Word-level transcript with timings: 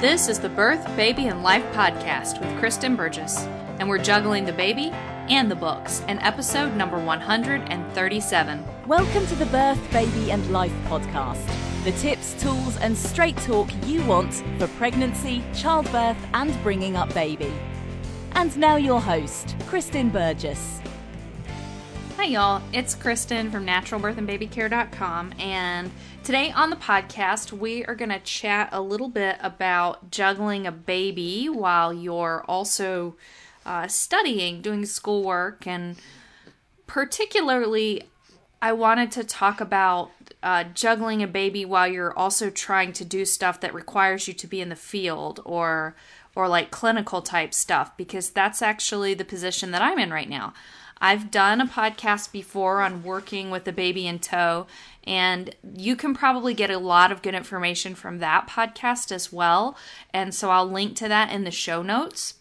This 0.00 0.28
is 0.28 0.38
the 0.40 0.48
Birth, 0.48 0.96
Baby, 0.96 1.26
and 1.26 1.42
Life 1.42 1.62
podcast 1.74 2.40
with 2.40 2.58
Kristen 2.58 2.96
Burgess, 2.96 3.36
and 3.78 3.86
we're 3.86 3.98
juggling 4.02 4.46
the 4.46 4.52
baby 4.54 4.92
and 5.28 5.50
the 5.50 5.54
books 5.54 6.00
in 6.08 6.18
episode 6.20 6.74
number 6.74 6.98
137. 6.98 8.64
Welcome 8.86 9.26
to 9.26 9.34
the 9.34 9.44
Birth, 9.44 9.78
Baby, 9.92 10.32
and 10.32 10.50
Life 10.50 10.72
podcast. 10.86 11.44
The 11.84 11.92
tips, 11.92 12.32
tools, 12.42 12.78
and 12.78 12.96
straight 12.96 13.36
talk 13.36 13.68
you 13.84 14.02
want 14.06 14.42
for 14.56 14.68
pregnancy, 14.78 15.44
childbirth, 15.52 16.16
and 16.32 16.62
bringing 16.62 16.96
up 16.96 17.12
baby. 17.12 17.52
And 18.32 18.56
now 18.56 18.76
your 18.76 19.02
host, 19.02 19.54
Kristen 19.66 20.08
Burgess. 20.08 20.79
Hi, 22.20 22.26
y'all. 22.26 22.60
It's 22.74 22.94
Kristen 22.94 23.50
from 23.50 23.64
naturalbirthandbabycare.com, 23.64 25.32
and 25.38 25.90
today 26.22 26.52
on 26.52 26.68
the 26.68 26.76
podcast, 26.76 27.50
we 27.50 27.82
are 27.86 27.94
going 27.94 28.10
to 28.10 28.18
chat 28.18 28.68
a 28.72 28.82
little 28.82 29.08
bit 29.08 29.38
about 29.40 30.10
juggling 30.10 30.66
a 30.66 30.70
baby 30.70 31.48
while 31.48 31.94
you're 31.94 32.44
also 32.46 33.16
uh, 33.64 33.88
studying, 33.88 34.60
doing 34.60 34.84
schoolwork, 34.84 35.66
and 35.66 35.96
particularly, 36.86 38.02
I 38.60 38.74
wanted 38.74 39.10
to 39.12 39.24
talk 39.24 39.62
about 39.62 40.10
uh, 40.42 40.64
juggling 40.74 41.22
a 41.22 41.26
baby 41.26 41.64
while 41.64 41.88
you're 41.88 42.16
also 42.18 42.50
trying 42.50 42.92
to 42.92 43.04
do 43.06 43.24
stuff 43.24 43.60
that 43.60 43.72
requires 43.72 44.28
you 44.28 44.34
to 44.34 44.46
be 44.46 44.60
in 44.60 44.68
the 44.68 44.76
field 44.76 45.40
or 45.46 45.96
or 46.36 46.48
like 46.48 46.70
clinical 46.70 47.22
type 47.22 47.54
stuff 47.54 47.96
because 47.96 48.30
that's 48.30 48.60
actually 48.60 49.14
the 49.14 49.24
position 49.24 49.70
that 49.70 49.82
I'm 49.82 49.98
in 49.98 50.12
right 50.12 50.28
now. 50.28 50.52
I've 51.00 51.30
done 51.30 51.60
a 51.60 51.66
podcast 51.66 52.30
before 52.30 52.82
on 52.82 53.02
working 53.02 53.50
with 53.50 53.66
a 53.66 53.72
baby 53.72 54.06
in 54.06 54.18
tow, 54.18 54.66
and 55.04 55.54
you 55.74 55.96
can 55.96 56.14
probably 56.14 56.52
get 56.52 56.70
a 56.70 56.78
lot 56.78 57.10
of 57.10 57.22
good 57.22 57.34
information 57.34 57.94
from 57.94 58.18
that 58.18 58.48
podcast 58.48 59.10
as 59.10 59.32
well. 59.32 59.76
And 60.12 60.34
so 60.34 60.50
I'll 60.50 60.70
link 60.70 60.96
to 60.96 61.08
that 61.08 61.32
in 61.32 61.44
the 61.44 61.50
show 61.50 61.82
notes. 61.82 62.34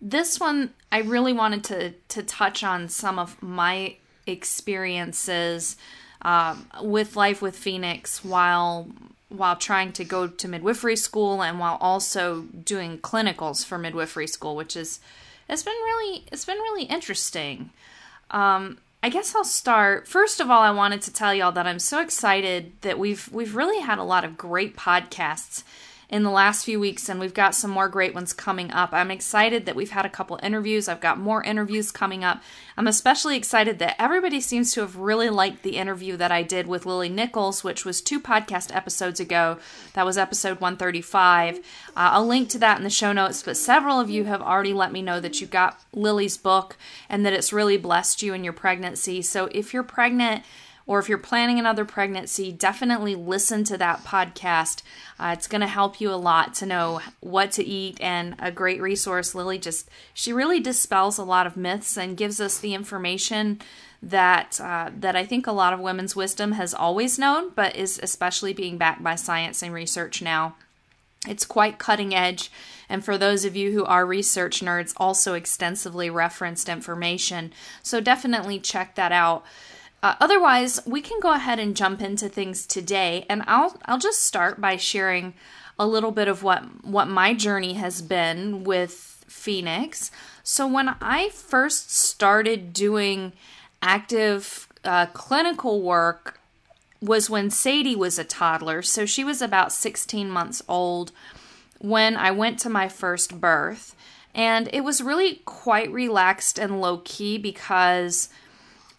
This 0.00 0.38
one, 0.38 0.74
I 0.92 0.98
really 1.00 1.32
wanted 1.32 1.64
to, 1.64 1.92
to 2.08 2.22
touch 2.22 2.62
on 2.62 2.88
some 2.88 3.18
of 3.18 3.42
my 3.42 3.96
experiences 4.26 5.76
um, 6.22 6.68
with 6.82 7.16
life 7.16 7.40
with 7.40 7.56
Phoenix 7.56 8.24
while 8.24 8.88
while 9.30 9.56
trying 9.56 9.92
to 9.92 10.04
go 10.04 10.26
to 10.26 10.48
midwifery 10.48 10.96
school 10.96 11.42
and 11.42 11.58
while 11.58 11.76
also 11.82 12.46
doing 12.64 12.98
clinicals 12.98 13.62
for 13.62 13.76
midwifery 13.76 14.26
school, 14.26 14.56
which 14.56 14.74
is 14.74 15.00
it's 15.48 15.62
been 15.62 15.72
really 15.72 16.24
it's 16.30 16.44
been 16.44 16.58
really 16.58 16.84
interesting. 16.84 17.70
Um, 18.30 18.78
I 19.02 19.08
guess 19.08 19.34
I'll 19.34 19.44
start. 19.44 20.08
First 20.08 20.40
of 20.40 20.50
all, 20.50 20.60
I 20.60 20.70
wanted 20.70 21.02
to 21.02 21.12
tell 21.12 21.32
y'all 21.32 21.52
that 21.52 21.66
I'm 21.66 21.78
so 21.78 22.00
excited 22.00 22.72
that 22.82 22.98
we've 22.98 23.28
we've 23.32 23.54
really 23.54 23.80
had 23.80 23.98
a 23.98 24.04
lot 24.04 24.24
of 24.24 24.36
great 24.36 24.76
podcasts 24.76 25.62
in 26.10 26.22
the 26.22 26.30
last 26.30 26.64
few 26.64 26.80
weeks, 26.80 27.08
and 27.08 27.20
we've 27.20 27.34
got 27.34 27.54
some 27.54 27.70
more 27.70 27.88
great 27.88 28.14
ones 28.14 28.32
coming 28.32 28.70
up. 28.70 28.92
I'm 28.92 29.10
excited 29.10 29.66
that 29.66 29.76
we've 29.76 29.90
had 29.90 30.06
a 30.06 30.10
couple 30.10 30.40
interviews. 30.42 30.88
I've 30.88 31.02
got 31.02 31.18
more 31.18 31.42
interviews 31.44 31.90
coming 31.90 32.24
up. 32.24 32.42
I'm 32.78 32.86
especially 32.86 33.36
excited 33.36 33.78
that 33.78 34.00
everybody 34.00 34.40
seems 34.40 34.72
to 34.72 34.80
have 34.80 34.96
really 34.96 35.28
liked 35.28 35.62
the 35.62 35.76
interview 35.76 36.16
that 36.16 36.32
I 36.32 36.42
did 36.42 36.66
with 36.66 36.86
Lily 36.86 37.10
Nichols, 37.10 37.62
which 37.62 37.84
was 37.84 38.00
two 38.00 38.20
podcast 38.20 38.74
episodes 38.74 39.20
ago. 39.20 39.58
That 39.92 40.06
was 40.06 40.16
episode 40.16 40.60
135. 40.60 41.58
Uh, 41.58 41.60
I'll 41.94 42.26
link 42.26 42.48
to 42.50 42.58
that 42.60 42.78
in 42.78 42.84
the 42.84 42.90
show 42.90 43.12
notes, 43.12 43.42
but 43.42 43.58
several 43.58 44.00
of 44.00 44.08
you 44.08 44.24
have 44.24 44.40
already 44.40 44.72
let 44.72 44.92
me 44.92 45.02
know 45.02 45.20
that 45.20 45.42
you 45.42 45.46
got 45.46 45.78
Lily's 45.92 46.38
book 46.38 46.78
and 47.10 47.26
that 47.26 47.34
it's 47.34 47.52
really 47.52 47.76
blessed 47.76 48.22
you 48.22 48.32
in 48.32 48.44
your 48.44 48.54
pregnancy. 48.54 49.20
So 49.20 49.50
if 49.52 49.74
you're 49.74 49.82
pregnant, 49.82 50.42
or 50.88 50.98
if 50.98 51.08
you're 51.08 51.18
planning 51.18 51.60
another 51.60 51.84
pregnancy, 51.84 52.50
definitely 52.50 53.14
listen 53.14 53.62
to 53.62 53.78
that 53.78 54.02
podcast. 54.04 54.82
Uh, 55.20 55.34
it's 55.36 55.46
going 55.46 55.60
to 55.60 55.68
help 55.68 56.00
you 56.00 56.10
a 56.10 56.16
lot 56.16 56.54
to 56.54 56.66
know 56.66 57.00
what 57.20 57.52
to 57.52 57.64
eat 57.64 58.00
and 58.00 58.34
a 58.38 58.50
great 58.50 58.80
resource. 58.80 59.34
Lily 59.34 59.58
just, 59.58 59.88
she 60.14 60.32
really 60.32 60.58
dispels 60.58 61.18
a 61.18 61.24
lot 61.24 61.46
of 61.46 61.58
myths 61.58 61.96
and 61.98 62.16
gives 62.16 62.40
us 62.40 62.58
the 62.58 62.74
information 62.74 63.60
that 64.02 64.60
uh, 64.60 64.90
that 64.96 65.16
I 65.16 65.26
think 65.26 65.46
a 65.46 65.52
lot 65.52 65.72
of 65.72 65.80
women's 65.80 66.14
wisdom 66.14 66.52
has 66.52 66.72
always 66.72 67.18
known, 67.18 67.50
but 67.50 67.76
is 67.76 67.98
especially 68.02 68.52
being 68.52 68.78
backed 68.78 69.02
by 69.02 69.16
science 69.16 69.62
and 69.62 69.74
research 69.74 70.22
now. 70.22 70.54
It's 71.26 71.44
quite 71.44 71.80
cutting 71.80 72.14
edge, 72.14 72.50
and 72.88 73.04
for 73.04 73.18
those 73.18 73.44
of 73.44 73.56
you 73.56 73.72
who 73.72 73.84
are 73.84 74.06
research 74.06 74.60
nerds, 74.60 74.94
also 74.96 75.34
extensively 75.34 76.08
referenced 76.08 76.68
information. 76.68 77.52
So 77.82 78.00
definitely 78.00 78.60
check 78.60 78.94
that 78.94 79.10
out. 79.10 79.44
Uh, 80.02 80.14
otherwise, 80.20 80.80
we 80.86 81.00
can 81.00 81.18
go 81.20 81.32
ahead 81.32 81.58
and 81.58 81.76
jump 81.76 82.00
into 82.00 82.28
things 82.28 82.66
today, 82.66 83.26
and 83.28 83.42
I'll 83.46 83.76
I'll 83.84 83.98
just 83.98 84.22
start 84.22 84.60
by 84.60 84.76
sharing 84.76 85.34
a 85.78 85.86
little 85.86 86.12
bit 86.12 86.28
of 86.28 86.42
what 86.42 86.84
what 86.84 87.08
my 87.08 87.34
journey 87.34 87.74
has 87.74 88.02
been 88.02 88.64
with 88.64 89.24
Phoenix. 89.26 90.10
So 90.42 90.66
when 90.66 90.94
I 91.00 91.30
first 91.30 91.90
started 91.90 92.72
doing 92.72 93.32
active 93.82 94.68
uh, 94.84 95.06
clinical 95.06 95.82
work 95.82 96.40
was 97.00 97.30
when 97.30 97.50
Sadie 97.50 97.96
was 97.96 98.18
a 98.18 98.24
toddler. 98.24 98.82
So 98.82 99.06
she 99.06 99.22
was 99.22 99.40
about 99.40 99.72
16 99.72 100.28
months 100.28 100.62
old 100.68 101.12
when 101.78 102.16
I 102.16 102.30
went 102.30 102.58
to 102.60 102.70
my 102.70 102.88
first 102.88 103.40
birth. 103.40 103.94
And 104.34 104.68
it 104.72 104.82
was 104.82 105.02
really 105.02 105.42
quite 105.44 105.92
relaxed 105.92 106.58
and 106.58 106.80
low 106.80 106.98
key 107.04 107.38
because 107.38 108.28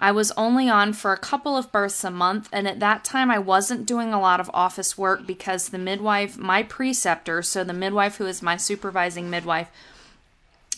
I 0.01 0.11
was 0.13 0.31
only 0.37 0.69
on 0.69 0.93
for 0.93 1.11
a 1.11 1.17
couple 1.17 1.57
of 1.57 1.73
births 1.73 2.05
a 2.05 2.09
month, 2.09 2.47
and 2.53 2.67
at 2.67 2.79
that 2.79 3.03
time 3.03 3.29
I 3.29 3.37
wasn't 3.37 3.85
doing 3.85 4.13
a 4.13 4.19
lot 4.19 4.39
of 4.39 4.49
office 4.53 4.97
work 4.97 5.27
because 5.27 5.69
the 5.69 5.77
midwife, 5.77 6.37
my 6.37 6.63
preceptor, 6.63 7.41
so 7.41 7.65
the 7.65 7.73
midwife 7.73 8.15
who 8.15 8.25
is 8.25 8.41
my 8.41 8.55
supervising 8.55 9.29
midwife, 9.29 9.69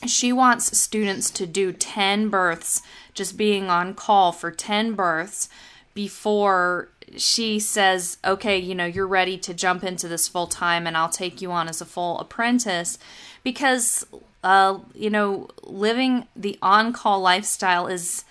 she 0.07 0.33
wants 0.33 0.75
students 0.75 1.29
to 1.29 1.45
do 1.45 1.71
10 1.71 2.29
births, 2.29 2.81
just 3.13 3.37
being 3.37 3.69
on 3.69 3.93
call 3.93 4.31
for 4.31 4.49
10 4.49 4.93
births 4.93 5.47
before 5.93 6.89
she 7.17 7.59
says, 7.59 8.17
okay, 8.25 8.57
you 8.57 8.73
know, 8.73 8.85
you're 8.85 9.05
ready 9.05 9.37
to 9.37 9.53
jump 9.53 9.83
into 9.83 10.07
this 10.07 10.27
full 10.27 10.47
time 10.47 10.87
and 10.87 10.97
I'll 10.97 11.09
take 11.09 11.41
you 11.41 11.51
on 11.51 11.67
as 11.67 11.81
a 11.81 11.85
full 11.85 12.19
apprentice. 12.19 12.97
Because, 13.43 14.05
uh, 14.43 14.79
you 14.95 15.09
know, 15.09 15.49
living 15.63 16.27
the 16.35 16.57
on 16.61 16.93
call 16.93 17.19
lifestyle 17.19 17.87
is 17.87 18.23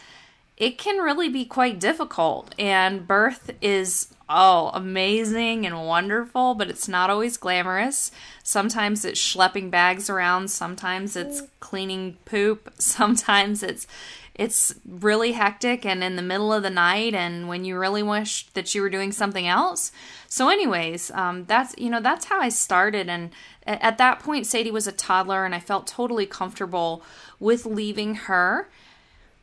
it 0.61 0.77
can 0.77 0.99
really 0.99 1.31
be 1.31 1.47
quite 1.47 1.81
difficult. 1.81 2.55
And 2.59 3.09
birth 3.09 3.51
is, 3.63 4.15
oh, 4.29 4.71
amazing 4.75 5.65
and 5.65 5.87
wonderful, 5.87 6.55
but 6.55 6.69
it's 6.69 6.87
not 6.87 7.09
always 7.09 7.39
glamorous. 7.39 8.13
Sometimes 8.43 9.07
it's 9.07 9.19
schlepping 9.19 9.71
bags 9.71 10.11
around, 10.11 10.51
sometimes 10.51 11.17
it's 11.17 11.43
cleaning 11.61 12.19
poop, 12.27 12.71
sometimes 12.79 13.63
it's 13.65 13.87
it's 14.33 14.75
really 14.87 15.33
hectic 15.33 15.85
and 15.85 16.03
in 16.03 16.17
the 16.17 16.23
middle 16.23 16.51
of 16.51 16.63
the 16.63 16.71
night 16.71 17.13
and 17.15 17.47
when 17.47 17.63
you 17.63 17.77
really 17.77 18.03
wish 18.03 18.47
that 18.53 18.75
you 18.75 18.81
were 18.81 18.89
doing 18.89 19.13
something 19.13 19.47
else. 19.47 19.93
So 20.29 20.49
anyways 20.49 21.11
um, 21.11 21.45
that's 21.47 21.75
you 21.77 21.91
know 21.91 22.01
that's 22.01 22.27
how 22.27 22.41
i 22.41 22.49
started. 22.49 23.09
And 23.09 23.31
at 23.67 23.99
that 23.99 24.21
point 24.21 24.47
sadie 24.47 24.71
was 24.71 24.87
a 24.87 24.93
toddler 24.93 25.45
and 25.45 25.55
i 25.55 25.61
felt 25.61 25.87
totally 25.87 26.27
comfortable 26.27 27.03
with 27.39 27.67
leaving 27.67 28.15
her 28.15 28.69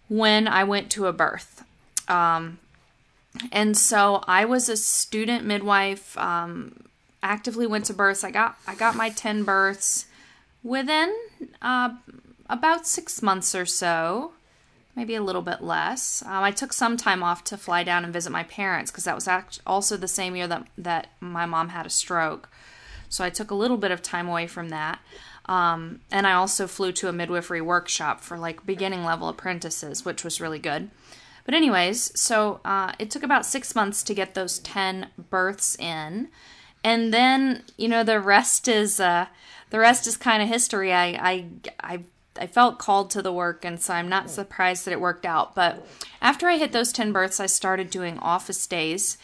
when 0.09 0.47
I 0.47 0.63
went 0.63 0.89
to 0.91 1.07
a 1.07 1.13
birth. 1.13 1.63
Um, 2.07 2.59
and 3.51 3.77
so 3.77 4.23
I 4.27 4.45
was 4.45 4.69
a 4.69 4.77
student 4.77 5.45
midwife, 5.45 6.17
um, 6.17 6.83
actively 7.21 7.67
went 7.67 7.85
to 7.85 7.93
births. 7.93 8.23
I 8.23 8.31
got 8.31 8.57
I 8.67 8.75
got 8.75 8.95
my 8.95 9.09
10 9.09 9.43
births 9.43 10.05
within 10.63 11.13
uh, 11.61 11.95
about 12.49 12.87
six 12.87 13.21
months 13.21 13.53
or 13.53 13.65
so, 13.65 14.31
maybe 14.95 15.15
a 15.15 15.21
little 15.21 15.41
bit 15.41 15.61
less. 15.61 16.23
Um, 16.25 16.43
I 16.43 16.51
took 16.51 16.73
some 16.73 16.97
time 16.97 17.23
off 17.23 17.43
to 17.45 17.57
fly 17.57 17.83
down 17.83 18.03
and 18.03 18.13
visit 18.13 18.31
my 18.31 18.43
parents 18.43 18.91
because 18.91 19.03
that 19.03 19.15
was 19.15 19.27
act- 19.27 19.59
also 19.65 19.97
the 19.97 20.07
same 20.07 20.35
year 20.35 20.47
that, 20.47 20.67
that 20.77 21.07
my 21.19 21.45
mom 21.45 21.69
had 21.69 21.85
a 21.85 21.89
stroke. 21.89 22.49
So 23.09 23.23
I 23.23 23.29
took 23.29 23.51
a 23.51 23.55
little 23.55 23.77
bit 23.77 23.91
of 23.91 24.01
time 24.01 24.27
away 24.27 24.47
from 24.47 24.69
that. 24.69 24.99
Um, 25.47 26.01
and 26.11 26.27
I 26.27 26.33
also 26.33 26.67
flew 26.67 26.91
to 26.93 27.07
a 27.07 27.13
midwifery 27.13 27.61
workshop 27.61 28.21
for 28.21 28.37
like 28.37 28.65
beginning 28.65 29.03
level 29.03 29.29
apprentices, 29.29 30.03
which 30.03 30.23
was 30.23 30.41
really 30.41 30.59
good. 30.59 30.89
But, 31.45 31.53
anyways, 31.53 32.19
so 32.19 32.59
uh, 32.65 32.91
it 32.99 33.09
took 33.09 33.23
about 33.23 33.45
six 33.45 33.73
months 33.73 34.03
to 34.03 34.13
get 34.13 34.33
those 34.33 34.59
10 34.59 35.07
births 35.29 35.77
in. 35.79 36.27
And 36.83 37.13
then, 37.13 37.63
you 37.77 37.87
know, 37.87 38.03
the 38.03 38.19
rest 38.19 38.67
is. 38.67 38.99
Uh, 38.99 39.27
the 39.69 39.79
rest 39.79 40.07
is 40.07 40.15
kind 40.15 40.41
of 40.41 40.47
history. 40.47 40.93
I, 40.93 41.07
I, 41.07 41.45
I 41.81 41.99
I 42.39 42.47
felt 42.47 42.79
called 42.79 43.09
to 43.11 43.21
the 43.21 43.33
work, 43.33 43.65
and 43.65 43.79
so 43.79 43.93
I'm 43.93 44.09
not 44.09 44.29
surprised 44.29 44.85
that 44.85 44.91
it 44.91 45.01
worked 45.01 45.25
out. 45.25 45.55
But 45.55 45.85
after 46.21 46.47
I 46.47 46.57
hit 46.57 46.71
those 46.71 46.91
10 46.91 47.11
births, 47.11 47.39
I 47.39 47.47
started 47.47 47.89
doing 47.89 48.19
office 48.19 48.65
days. 48.67 49.17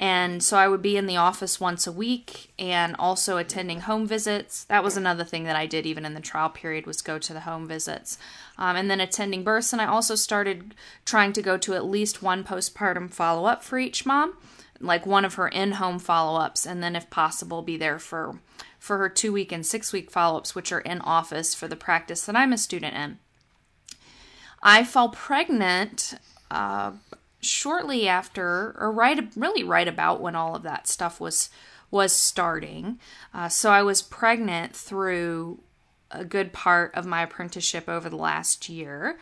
And 0.00 0.42
so 0.42 0.56
I 0.56 0.66
would 0.66 0.80
be 0.80 0.96
in 0.96 1.04
the 1.04 1.18
office 1.18 1.60
once 1.60 1.86
a 1.86 1.92
week 1.92 2.54
and 2.58 2.96
also 2.98 3.36
attending 3.36 3.80
home 3.80 4.06
visits. 4.06 4.64
That 4.64 4.82
was 4.82 4.96
another 4.96 5.24
thing 5.24 5.44
that 5.44 5.56
I 5.56 5.66
did 5.66 5.84
even 5.84 6.06
in 6.06 6.14
the 6.14 6.22
trial 6.22 6.48
period 6.48 6.86
was 6.86 7.02
go 7.02 7.18
to 7.18 7.34
the 7.34 7.40
home 7.40 7.68
visits. 7.68 8.16
Um, 8.56 8.76
and 8.76 8.90
then 8.90 8.98
attending 8.98 9.44
births. 9.44 9.74
And 9.74 9.82
I 9.82 9.84
also 9.84 10.14
started 10.14 10.74
trying 11.04 11.34
to 11.34 11.42
go 11.42 11.58
to 11.58 11.74
at 11.74 11.84
least 11.84 12.22
one 12.22 12.44
postpartum 12.44 13.12
follow 13.12 13.44
up 13.44 13.62
for 13.62 13.78
each 13.78 14.06
mom. 14.06 14.38
like 14.82 15.04
one 15.04 15.26
of 15.26 15.34
her 15.34 15.48
in-home 15.48 15.98
follow-ups 15.98 16.64
and 16.64 16.82
then 16.82 16.96
if 16.96 17.10
possible 17.10 17.60
be 17.60 17.76
there 17.76 17.98
for 17.98 18.38
for 18.78 18.96
her 18.96 19.10
2 19.10 19.30
week 19.30 19.52
and 19.52 19.66
6 19.66 19.92
week 19.92 20.10
follow-ups 20.10 20.54
which 20.54 20.72
are 20.72 20.80
in 20.80 21.02
office 21.02 21.54
for 21.54 21.68
the 21.68 21.76
practice 21.76 22.24
that 22.24 22.34
I'm 22.34 22.54
a 22.54 22.56
student 22.56 22.96
in. 22.96 23.18
I 24.62 24.82
fell 24.84 25.10
pregnant 25.10 26.14
uh, 26.50 26.92
shortly 27.40 28.06
after 28.06 28.76
or 28.78 28.92
right 28.92 29.28
really 29.36 29.62
right 29.62 29.88
about 29.88 30.20
when 30.20 30.36
all 30.36 30.54
of 30.54 30.62
that 30.62 30.86
stuff 30.86 31.20
was 31.20 31.50
was 31.90 32.12
starting. 32.12 32.98
Uh, 33.34 33.48
so 33.48 33.70
I 33.70 33.82
was 33.82 34.02
pregnant 34.02 34.74
through 34.76 35.60
a 36.10 36.24
good 36.24 36.52
part 36.52 36.94
of 36.94 37.06
my 37.06 37.22
apprenticeship 37.22 37.88
over 37.88 38.08
the 38.08 38.16
last 38.16 38.68
year. 38.68 39.18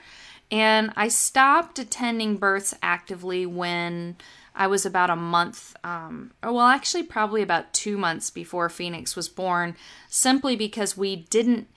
And 0.50 0.92
I 0.96 1.08
stopped 1.08 1.78
attending 1.78 2.36
births 2.36 2.74
actively 2.82 3.44
when 3.44 4.16
I 4.54 4.66
was 4.66 4.86
about 4.86 5.10
a 5.10 5.16
month, 5.16 5.76
um, 5.84 6.32
or 6.42 6.52
well, 6.52 6.66
actually, 6.66 7.04
probably 7.04 7.42
about 7.42 7.72
two 7.72 7.96
months 7.96 8.30
before 8.30 8.68
Phoenix 8.68 9.14
was 9.14 9.28
born, 9.28 9.76
simply 10.08 10.56
because 10.56 10.96
we 10.96 11.16
didn't 11.16 11.68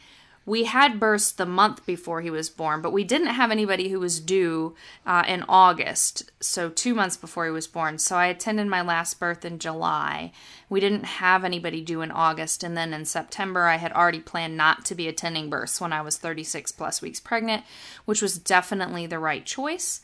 we 0.46 0.64
had 0.64 1.00
births 1.00 1.32
the 1.32 1.46
month 1.46 1.86
before 1.86 2.22
he 2.22 2.32
was 2.32 2.50
born, 2.50 2.82
but 2.82 2.92
we 2.92 3.04
didn't 3.04 3.28
have 3.28 3.52
anybody 3.52 3.90
who 3.90 4.00
was 4.00 4.20
due 4.20 4.76
uh, 5.06 5.24
in 5.28 5.46
August, 5.48 6.32
so 6.40 6.70
two 6.70 6.96
months 6.96 7.16
before 7.16 7.46
he 7.46 7.52
was 7.52 7.68
born. 7.68 8.00
So 8.00 8.16
I 8.16 8.26
attended 8.26 8.68
my 8.68 8.82
last 8.82 9.20
birth 9.20 9.46
in 9.46 9.60
July. 9.60 10.32
We 10.68 10.80
didn't 10.80 11.04
have 11.04 11.44
anybody 11.44 11.82
due 11.82 12.02
in 12.02 12.10
August, 12.10 12.64
and 12.64 12.76
then 12.76 12.92
in 12.92 13.06
September, 13.06 13.68
I 13.68 13.76
had 13.76 13.92
already 13.92 14.20
planned 14.20 14.58
not 14.58 14.84
to 14.86 14.96
be 14.96 15.08
attending 15.08 15.50
births 15.50 15.80
when 15.80 15.94
I 15.94 16.02
was 16.02 16.18
36 16.18 16.72
plus 16.72 17.04
weeks 17.04 17.20
pregnant, 17.20 17.64
which 18.06 18.22
was 18.22 18.40
definitely 18.40 19.06
the 19.06 19.20
right 19.20 19.46
choice. 19.46 20.02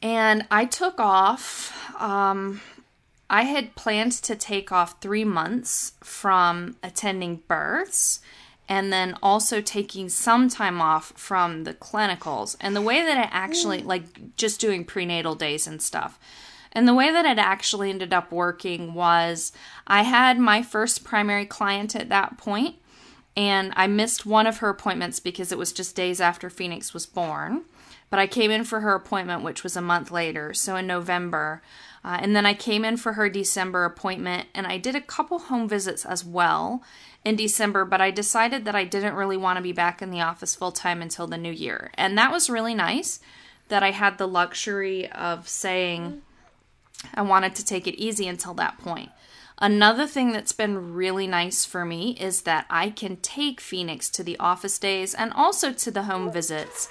And 0.00 0.46
I 0.50 0.64
took 0.64 0.98
off. 0.98 1.74
Um, 2.00 2.62
I 3.30 3.42
had 3.42 3.74
planned 3.74 4.12
to 4.12 4.34
take 4.34 4.72
off 4.72 5.00
three 5.00 5.24
months 5.24 5.92
from 6.02 6.76
attending 6.82 7.42
births 7.48 8.20
and 8.68 8.92
then 8.92 9.16
also 9.22 9.60
taking 9.60 10.08
some 10.08 10.48
time 10.48 10.80
off 10.80 11.12
from 11.16 11.64
the 11.64 11.74
clinicals. 11.74 12.56
And 12.60 12.76
the 12.76 12.82
way 12.82 13.02
that 13.02 13.16
I 13.16 13.28
actually, 13.30 13.82
mm. 13.82 13.86
like 13.86 14.36
just 14.36 14.60
doing 14.60 14.84
prenatal 14.84 15.34
days 15.34 15.66
and 15.66 15.80
stuff. 15.80 16.18
And 16.72 16.86
the 16.86 16.94
way 16.94 17.10
that 17.10 17.24
it 17.24 17.38
actually 17.38 17.88
ended 17.88 18.12
up 18.12 18.30
working 18.30 18.92
was 18.92 19.52
I 19.86 20.02
had 20.02 20.38
my 20.38 20.62
first 20.62 21.02
primary 21.02 21.46
client 21.46 21.96
at 21.96 22.10
that 22.10 22.36
point, 22.36 22.76
and 23.34 23.72
I 23.74 23.86
missed 23.86 24.26
one 24.26 24.46
of 24.46 24.58
her 24.58 24.68
appointments 24.68 25.18
because 25.18 25.50
it 25.50 25.58
was 25.58 25.72
just 25.72 25.96
days 25.96 26.20
after 26.20 26.50
Phoenix 26.50 26.92
was 26.92 27.06
born. 27.06 27.64
But 28.10 28.18
I 28.18 28.26
came 28.26 28.50
in 28.50 28.64
for 28.64 28.80
her 28.80 28.94
appointment, 28.94 29.42
which 29.42 29.62
was 29.62 29.76
a 29.76 29.82
month 29.82 30.10
later, 30.10 30.54
so 30.54 30.76
in 30.76 30.86
November. 30.86 31.62
Uh, 32.04 32.18
and 32.22 32.34
then 32.34 32.46
I 32.46 32.54
came 32.54 32.84
in 32.84 32.96
for 32.96 33.14
her 33.14 33.28
December 33.28 33.84
appointment, 33.84 34.48
and 34.54 34.66
I 34.66 34.78
did 34.78 34.94
a 34.94 35.00
couple 35.00 35.38
home 35.38 35.68
visits 35.68 36.04
as 36.06 36.24
well 36.24 36.82
in 37.24 37.36
December, 37.36 37.84
but 37.84 38.00
I 38.00 38.10
decided 38.10 38.64
that 38.64 38.74
I 38.74 38.84
didn't 38.84 39.14
really 39.14 39.36
want 39.36 39.56
to 39.58 39.62
be 39.62 39.72
back 39.72 40.00
in 40.00 40.10
the 40.10 40.20
office 40.20 40.54
full 40.54 40.72
time 40.72 41.02
until 41.02 41.26
the 41.26 41.36
new 41.36 41.52
year. 41.52 41.90
And 41.94 42.16
that 42.16 42.32
was 42.32 42.48
really 42.48 42.74
nice 42.74 43.20
that 43.68 43.82
I 43.82 43.90
had 43.90 44.16
the 44.16 44.28
luxury 44.28 45.10
of 45.10 45.48
saying 45.48 46.22
I 47.14 47.22
wanted 47.22 47.54
to 47.56 47.64
take 47.64 47.86
it 47.86 48.00
easy 48.00 48.26
until 48.26 48.54
that 48.54 48.78
point. 48.78 49.10
Another 49.60 50.06
thing 50.06 50.30
that's 50.30 50.52
been 50.52 50.94
really 50.94 51.26
nice 51.26 51.64
for 51.64 51.84
me 51.84 52.16
is 52.20 52.42
that 52.42 52.66
I 52.70 52.90
can 52.90 53.16
take 53.16 53.60
Phoenix 53.60 54.08
to 54.10 54.22
the 54.22 54.38
office 54.38 54.78
days 54.78 55.14
and 55.14 55.32
also 55.32 55.72
to 55.72 55.90
the 55.90 56.04
home 56.04 56.32
visits. 56.32 56.88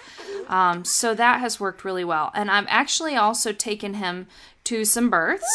Um, 0.50 0.84
so 0.84 1.14
that 1.14 1.40
has 1.40 1.60
worked 1.62 1.86
really 1.86 2.04
well. 2.04 2.30
And 2.34 2.52
I've 2.52 2.66
actually 2.68 3.16
also 3.16 3.54
taken 3.54 3.96
him 3.96 4.28
to 4.66 4.84
some 4.84 5.10
births. 5.10 5.48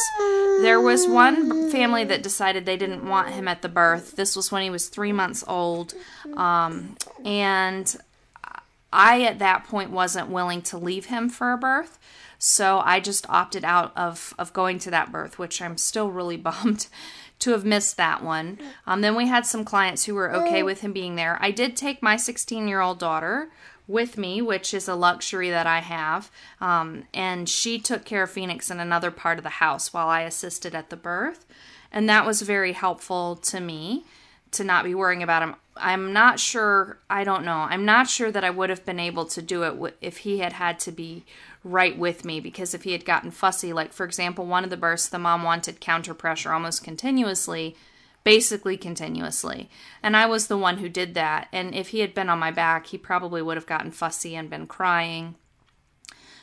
There 0.63 0.81
was 0.81 1.07
one 1.07 1.71
family 1.71 2.05
that 2.05 2.23
decided 2.23 2.65
they 2.65 2.79
didn't 2.79 3.07
want 3.07 3.29
him 3.29 3.47
at 3.47 3.61
the 3.61 3.69
birth. 3.69 4.17
This 4.17 4.35
was 4.35 4.51
when 4.51 4.63
he 4.63 4.71
was 4.71 4.89
three 4.89 5.13
months 5.13 5.45
old. 5.47 5.93
Um, 6.35 6.97
and 7.27 7.95
I, 8.91 9.23
at 9.23 9.39
that 9.39 9.65
point, 9.65 9.91
wasn't 9.91 10.29
willing 10.29 10.63
to 10.63 10.79
leave 10.79 11.07
him 11.07 11.29
for 11.29 11.53
a 11.53 11.59
birth. 11.59 11.99
So 12.45 12.83
I 12.85 12.99
just 12.99 13.25
opted 13.31 13.65
out 13.65 13.93
of, 13.97 14.35
of 14.37 14.53
going 14.53 14.81
to 14.81 14.91
that 14.91 15.13
birth, 15.13 15.39
which 15.39 15.63
I'm 15.63 15.79
still 15.79 16.11
really 16.11 16.37
bummed 16.49 16.89
to 17.39 17.53
have 17.53 17.65
missed 17.65 17.97
that 17.99 18.25
one. 18.25 18.59
Um, 18.85 19.01
then 19.01 19.15
we 19.15 19.29
had 19.29 19.47
some 19.47 19.65
clients 19.65 20.07
who 20.07 20.17
were 20.17 20.35
okay 20.35 20.65
with 20.65 20.81
him 20.81 20.93
being 20.93 21.15
there. 21.15 21.39
I 21.41 21.53
did 21.53 21.77
take 21.77 22.03
my 22.03 22.17
16 22.17 22.67
year 22.67 22.81
old 22.81 22.99
daughter 22.99 23.51
with 23.87 24.19
me, 24.19 24.43
which 24.43 24.75
is 24.75 24.89
a 24.89 24.97
luxury 24.97 25.51
that 25.51 25.69
I 25.69 25.79
have. 25.79 26.33
Um, 26.61 27.05
and 27.15 27.49
she 27.49 27.79
took 27.79 28.05
care 28.05 28.25
of 28.25 28.31
Phoenix 28.33 28.73
in 28.73 28.81
another 28.81 29.13
part 29.13 29.39
of 29.39 29.45
the 29.45 29.51
house 29.51 29.93
while 29.93 30.09
I 30.09 30.23
assisted 30.23 30.75
at 30.75 30.91
the 30.91 30.97
birth. 30.97 31.47
And 31.93 32.09
that 32.09 32.27
was 32.27 32.43
very 32.43 32.73
helpful 32.73 33.37
to 33.37 33.61
me 33.61 34.03
to 34.51 34.65
not 34.65 34.85
be 34.85 34.97
worrying 34.97 35.23
about 35.23 35.45
him. 35.45 35.55
I'm 35.77 36.13
not 36.13 36.41
sure, 36.41 36.99
I 37.09 37.23
don't 37.23 37.45
know. 37.45 37.67
I'm 37.71 37.85
not 37.85 38.09
sure 38.09 38.33
that 38.33 38.45
I 38.45 38.51
would 38.51 38.69
have 38.69 38.85
been 38.85 39.01
able 39.01 39.27
to 39.27 39.41
do 39.41 39.63
it 39.63 39.97
if 40.01 40.19
he 40.19 40.41
had 40.41 40.55
had 40.55 40.81
to 40.81 40.93
be 40.93 41.25
right 41.65 41.97
with 41.97 42.25
me 42.25 42.41
because 42.41 42.75
if 42.75 42.83
he 42.83 42.93
had 42.93 43.05
gotten 43.05 43.31
fussy, 43.31 43.73
like 43.73 43.93
for 43.93 44.05
example, 44.05 44.47
one 44.47 44.65
of 44.65 44.71
the 44.71 44.77
births, 44.77 45.09
the 45.09 45.19
mom 45.19 45.43
wanted 45.43 45.81
counter 45.81 46.15
pressure 46.15 46.53
almost 46.53 46.83
continuously 46.83 47.77
basically 48.25 48.77
continuously. 48.77 49.69
And 50.03 50.17
I 50.17 50.27
was 50.27 50.47
the 50.47 50.59
one 50.59 50.79
who 50.79 50.89
did 50.89 51.15
that. 51.15 51.49
And 51.53 51.75
if 51.75 51.89
he 51.89 52.01
had 52.01 52.15
been 52.15 52.29
on 52.29 52.39
my 52.39 52.51
back, 52.51 52.87
he 52.87 52.99
probably 52.99 53.43
would 53.43 53.57
have 53.57 53.67
gotten 53.67 53.91
fussy 53.91 54.37
and 54.37 54.51
been 54.51 54.67
crying. 54.67 55.37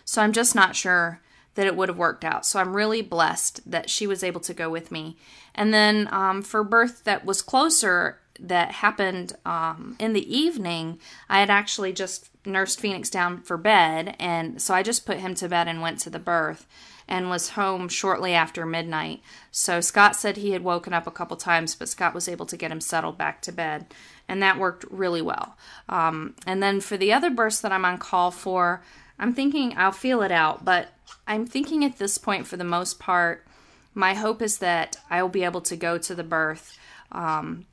So 0.05 0.21
I'm 0.21 0.33
just 0.33 0.55
not 0.55 0.75
sure 0.75 1.21
that 1.55 1.67
it 1.67 1.75
would 1.75 1.89
have 1.89 1.97
worked 1.97 2.23
out. 2.23 2.45
So 2.45 2.59
I'm 2.59 2.75
really 2.75 3.01
blessed 3.01 3.69
that 3.69 3.89
she 3.89 4.07
was 4.07 4.23
able 4.23 4.41
to 4.41 4.53
go 4.53 4.69
with 4.69 4.91
me. 4.91 5.17
And 5.55 5.73
then 5.73 6.07
um, 6.11 6.41
for 6.41 6.63
birth 6.63 7.03
that 7.03 7.25
was 7.25 7.41
closer, 7.41 8.19
that 8.39 8.71
happened 8.71 9.33
um, 9.45 9.95
in 9.99 10.13
the 10.13 10.35
evening, 10.35 10.99
I 11.29 11.39
had 11.39 11.49
actually 11.49 11.93
just 11.93 12.29
nursed 12.45 12.79
Phoenix 12.79 13.09
down 13.09 13.41
for 13.41 13.57
bed. 13.57 14.15
And 14.19 14.61
so 14.61 14.73
I 14.73 14.83
just 14.83 15.05
put 15.05 15.19
him 15.19 15.35
to 15.35 15.49
bed 15.49 15.67
and 15.67 15.81
went 15.81 15.99
to 15.99 16.09
the 16.09 16.19
birth 16.19 16.65
and 17.09 17.29
was 17.29 17.49
home 17.49 17.89
shortly 17.89 18.33
after 18.33 18.65
midnight. 18.65 19.21
So 19.51 19.81
Scott 19.81 20.15
said 20.15 20.37
he 20.37 20.51
had 20.51 20.63
woken 20.63 20.93
up 20.93 21.07
a 21.07 21.11
couple 21.11 21.35
times, 21.35 21.75
but 21.75 21.89
Scott 21.89 22.13
was 22.13 22.29
able 22.29 22.45
to 22.45 22.55
get 22.55 22.71
him 22.71 22.79
settled 22.79 23.17
back 23.17 23.41
to 23.41 23.51
bed, 23.51 23.87
and 24.27 24.41
that 24.43 24.59
worked 24.59 24.85
really 24.91 25.21
well. 25.21 25.57
Um, 25.89 26.35
and 26.45 26.61
then 26.61 26.79
for 26.79 26.97
the 26.97 27.11
other 27.11 27.31
burst 27.31 27.63
that 27.63 27.71
I'm 27.71 27.83
on 27.83 27.97
call 27.97 28.29
for, 28.29 28.83
I'm 29.17 29.33
thinking 29.33 29.73
I'll 29.75 29.91
feel 29.91 30.21
it 30.21 30.31
out, 30.31 30.63
but 30.63 30.89
I'm 31.27 31.47
thinking 31.47 31.83
at 31.83 31.97
this 31.97 32.19
point, 32.19 32.45
for 32.45 32.57
the 32.57 32.63
most 32.63 32.99
part, 32.99 33.45
my 33.95 34.13
hope 34.13 34.41
is 34.41 34.59
that 34.59 34.97
I 35.09 35.23
will 35.23 35.29
be 35.29 35.43
able 35.43 35.61
to 35.61 35.75
go 35.75 35.97
to 35.97 36.13
the 36.13 36.23
birth 36.23 36.77
um, 37.11 37.65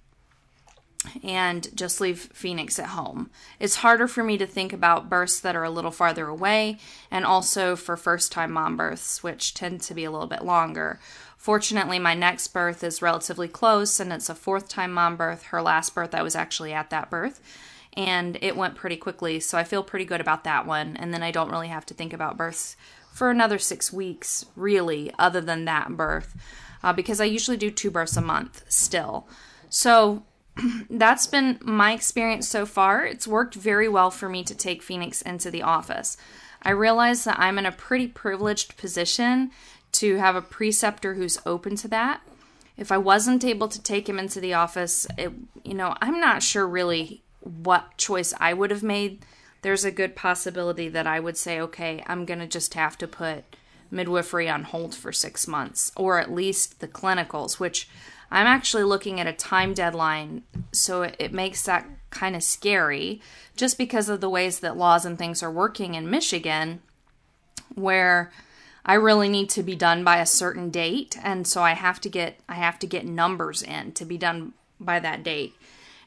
and 1.23 1.69
just 1.75 2.01
leave 2.01 2.31
Phoenix 2.33 2.79
at 2.79 2.89
home. 2.89 3.31
It's 3.61 3.77
harder 3.77 4.09
for 4.09 4.23
me 4.23 4.39
to 4.39 4.47
think 4.47 4.73
about 4.73 5.09
births 5.09 5.41
that 5.41 5.57
are 5.57 5.65
a 5.65 5.71
little 5.71 5.91
farther 5.91 6.29
away, 6.29 6.79
and 7.11 7.25
also 7.25 7.77
for 7.77 7.97
first 7.97 8.33
time 8.33 8.53
mom 8.53 8.77
births, 8.77 9.23
which 9.23 9.55
tend 9.55 9.81
to 9.83 9.95
be 9.95 10.05
a 10.05 10.11
little 10.11 10.27
bit 10.27 10.45
longer. 10.45 11.01
Fortunately, 11.37 11.99
my 11.99 12.15
next 12.15 12.49
birth 12.49 12.83
is 12.83 13.03
relatively 13.03 13.49
close, 13.49 14.01
and 14.01 14.13
it's 14.13 14.29
a 14.29 14.35
fourth 14.35 14.69
time 14.69 14.93
mom 14.93 15.17
birth. 15.17 15.45
Her 15.45 15.63
last 15.63 15.95
birth, 15.95 16.15
I 16.15 16.23
was 16.23 16.35
actually 16.35 16.73
at 16.73 16.91
that 16.91 17.11
birth, 17.11 17.41
and 17.97 18.37
it 18.43 18.57
went 18.57 18.75
pretty 18.75 18.97
quickly, 18.97 19.39
so 19.41 19.57
I 19.57 19.65
feel 19.65 19.83
pretty 19.83 20.05
good 20.05 20.21
about 20.21 20.45
that 20.45 20.67
one. 20.67 20.97
And 20.97 21.15
then 21.15 21.23
I 21.23 21.31
don't 21.31 21.51
really 21.51 21.69
have 21.69 21.87
to 21.87 21.95
think 21.95 22.13
about 22.13 22.37
births 22.37 22.77
for 23.13 23.31
another 23.31 23.59
six 23.59 23.93
weeks, 23.93 24.45
really, 24.57 25.13
other 25.19 25.41
than 25.41 25.65
that 25.65 25.97
birth, 25.97 26.35
uh, 26.83 26.93
because 26.93 27.21
I 27.21 27.25
usually 27.25 27.57
do 27.57 27.71
two 27.71 27.91
births 27.91 28.17
a 28.17 28.21
month 28.21 28.65
still. 28.69 29.27
So 29.71 30.25
that's 30.91 31.27
been 31.27 31.59
my 31.63 31.93
experience 31.93 32.49
so 32.49 32.67
far. 32.67 33.05
It's 33.05 33.27
worked 33.27 33.55
very 33.55 33.89
well 33.89 34.11
for 34.11 34.29
me 34.29 34.45
to 34.45 34.55
take 34.55 34.83
Phoenix 34.83 35.23
into 35.23 35.51
the 35.51 35.63
office. 35.63 36.17
I 36.63 36.71
realize 36.71 37.25
that 37.25 37.39
I'm 37.39 37.59
in 37.59 37.67
a 37.67 37.73
pretty 37.73 38.09
privileged 38.09 38.77
position 38.77 39.51
to 39.93 40.17
have 40.17 40.37
a 40.37 40.43
preceptor 40.43 41.15
who's 41.15 41.39
open 41.47 41.77
to 41.77 41.89
that. 41.89 42.21
If 42.77 42.93
I 42.93 42.99
wasn't 42.99 43.45
able 43.45 43.69
to 43.69 43.83
take 43.83 44.09
him 44.09 44.19
into 44.19 44.41
the 44.41 44.55
office, 44.55 45.07
it, 45.17 45.33
you 45.65 45.75
know, 45.75 45.95
I'm 46.01 46.21
not 46.21 46.43
sure 46.43 46.67
really 46.67 47.23
what 47.41 47.97
choice 47.97 48.35
I 48.39 48.53
would 48.53 48.71
have 48.71 48.83
made. 48.83 49.25
There's 49.63 49.85
a 49.85 49.91
good 49.91 50.15
possibility 50.15 50.89
that 50.89 51.07
I 51.07 51.21
would 51.21 51.37
say, 51.37 51.61
okay, 51.61 52.03
I'm 52.07 52.25
going 52.25 52.41
to 52.41 52.47
just 52.47 52.75
have 52.75 52.99
to 52.99 53.09
put 53.09 53.45
midwifery 53.91 54.49
on 54.49 54.65
hold 54.65 54.95
for 54.95 55.13
six 55.13 55.47
months, 55.47 55.93
or 55.97 56.19
at 56.19 56.33
least 56.33 56.81
the 56.81 56.89
clinicals, 56.89 57.59
which 57.59 57.89
I'm 58.31 58.47
actually 58.47 58.83
looking 58.83 59.21
at 59.21 59.27
a 59.27 59.33
time 59.33 59.75
deadline, 59.75 60.43
so 60.73 61.03
it, 61.03 61.17
it 61.19 61.33
makes 61.33 61.63
that 61.65 61.87
kind 62.11 62.35
of 62.35 62.43
scary 62.43 63.21
just 63.57 63.79
because 63.79 64.09
of 64.09 64.21
the 64.21 64.31
ways 64.31 64.61
that 64.61 64.77
laws 64.77 65.05
and 65.05 65.19
things 65.19 65.43
are 65.43 65.51
working 65.51 65.95
in 65.95 66.11
Michigan, 66.11 66.81
where 67.75 68.33
I 68.85 68.95
really 68.95 69.29
need 69.29 69.51
to 69.51 69.63
be 69.63 69.75
done 69.75 70.05
by 70.05 70.19
a 70.19 70.27
certain 70.27 70.71
date, 70.71 71.17
and 71.23 71.47
so 71.47 71.63
I 71.63 71.73
have 71.73 72.01
to 72.03 72.09
get 72.09 72.39
I 72.49 72.55
have 72.55 72.79
to 72.81 72.87
get 72.87 73.05
numbers 73.05 73.63
in 73.63 73.93
to 73.93 74.05
be 74.05 74.19
done 74.19 74.53
by 74.79 75.01
that 75.01 75.23
date. 75.23 75.55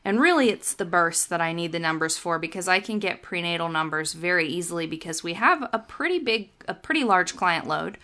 And 0.05 0.21
really, 0.21 0.49
it's 0.49 0.73
the 0.73 0.85
births 0.85 1.25
that 1.25 1.41
I 1.41 1.51
need 1.51 1.71
the 1.71 1.79
numbers 1.79 2.17
for 2.17 2.39
because 2.39 2.67
I 2.67 2.79
can 2.79 2.99
get 2.99 3.21
prenatal 3.21 3.67
numbers 3.67 4.13
very 4.13 4.47
easily 4.47 4.87
because 4.87 5.23
we 5.23 5.33
have 5.33 5.67
a 5.73 5.79
pretty 5.79 6.19
big, 6.19 6.49
a 6.67 6.73
pretty 6.73 7.03
large 7.03 7.35
client 7.35 7.67
load 7.67 7.97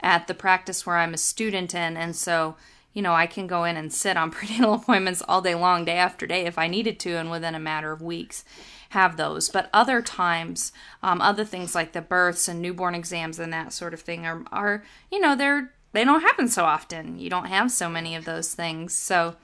at 0.00 0.26
the 0.26 0.34
practice 0.34 0.86
where 0.86 0.96
I'm 0.96 1.14
a 1.14 1.18
student 1.18 1.74
in. 1.74 1.96
And 1.96 2.16
so, 2.16 2.56
you 2.92 3.02
know, 3.02 3.14
I 3.14 3.26
can 3.26 3.46
go 3.46 3.64
in 3.64 3.76
and 3.76 3.92
sit 3.92 4.16
on 4.16 4.30
prenatal 4.32 4.74
appointments 4.74 5.22
all 5.26 5.40
day 5.40 5.54
long, 5.54 5.84
day 5.84 5.96
after 5.96 6.26
day, 6.26 6.46
if 6.46 6.58
I 6.58 6.68
needed 6.68 6.98
to, 7.00 7.16
and 7.16 7.30
within 7.30 7.54
a 7.54 7.60
matter 7.60 7.92
of 7.92 8.02
weeks 8.02 8.44
have 8.90 9.16
those. 9.16 9.48
But 9.48 9.70
other 9.72 10.02
times, 10.02 10.72
um, 11.02 11.20
other 11.20 11.44
things 11.44 11.74
like 11.74 11.92
the 11.92 12.02
births 12.02 12.48
and 12.48 12.60
newborn 12.60 12.94
exams 12.94 13.38
and 13.38 13.52
that 13.52 13.72
sort 13.72 13.94
of 13.94 14.00
thing 14.00 14.26
are, 14.26 14.44
are 14.52 14.84
you 15.10 15.20
know, 15.20 15.34
they're 15.34 15.72
they 15.92 16.04
don't 16.04 16.22
happen 16.22 16.48
so 16.48 16.64
often. 16.64 17.18
You 17.18 17.30
don't 17.30 17.46
have 17.46 17.70
so 17.70 17.88
many 17.88 18.14
of 18.16 18.24
those 18.24 18.54
things. 18.54 18.94
So, 18.94 19.36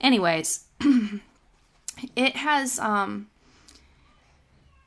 anyways, 0.00 0.64
it 2.16 2.36
has 2.36 2.78
um, 2.78 3.28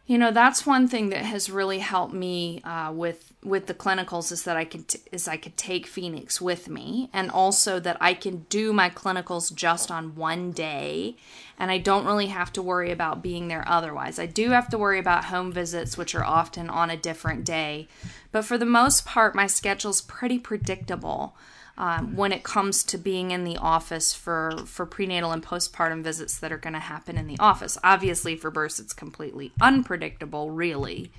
you 0.05 0.17
know 0.17 0.31
that's 0.31 0.65
one 0.65 0.87
thing 0.87 1.09
that 1.09 1.23
has 1.23 1.49
really 1.49 1.79
helped 1.79 2.13
me 2.13 2.61
uh, 2.63 2.91
with 2.91 3.32
with 3.43 3.67
the 3.67 3.73
clinicals 3.73 4.31
is 4.31 4.43
that 4.43 4.57
I 4.57 4.65
could 4.65 4.87
t- 4.87 4.99
is 5.11 5.27
I 5.27 5.37
could 5.37 5.57
take 5.57 5.87
Phoenix 5.87 6.41
with 6.41 6.69
me 6.69 7.09
and 7.13 7.29
also 7.29 7.79
that 7.79 7.97
I 7.99 8.13
can 8.13 8.45
do 8.49 8.73
my 8.73 8.89
clinicals 8.89 9.53
just 9.53 9.91
on 9.91 10.15
one 10.15 10.51
day 10.51 11.15
and 11.59 11.69
I 11.69 11.77
don't 11.77 12.05
really 12.05 12.27
have 12.27 12.51
to 12.53 12.61
worry 12.61 12.91
about 12.91 13.21
being 13.21 13.47
there 13.47 13.63
otherwise. 13.67 14.19
I 14.19 14.25
do 14.25 14.51
have 14.51 14.69
to 14.69 14.77
worry 14.77 14.99
about 14.99 15.25
home 15.25 15.51
visits 15.51 15.97
which 15.97 16.15
are 16.15 16.23
often 16.23 16.69
on 16.69 16.89
a 16.89 16.97
different 16.97 17.45
day, 17.45 17.87
but 18.31 18.45
for 18.45 18.57
the 18.57 18.65
most 18.65 19.05
part 19.05 19.35
my 19.35 19.47
schedule's 19.47 20.01
pretty 20.01 20.39
predictable 20.39 21.35
um, 21.77 22.15
when 22.15 22.31
it 22.31 22.43
comes 22.43 22.83
to 22.83 22.97
being 22.97 23.31
in 23.31 23.43
the 23.43 23.57
office 23.57 24.13
for 24.13 24.63
for 24.65 24.85
prenatal 24.85 25.31
and 25.31 25.43
postpartum 25.43 26.03
visits 26.03 26.37
that 26.37 26.51
are 26.51 26.57
going 26.57 26.73
to 26.73 26.79
happen 26.79 27.17
in 27.17 27.27
the 27.27 27.37
office. 27.39 27.77
Obviously, 27.83 28.35
for 28.35 28.51
births, 28.51 28.79
it's 28.79 28.93
completely 28.93 29.51
unpredictable, 29.59 30.51
really. 30.51 31.11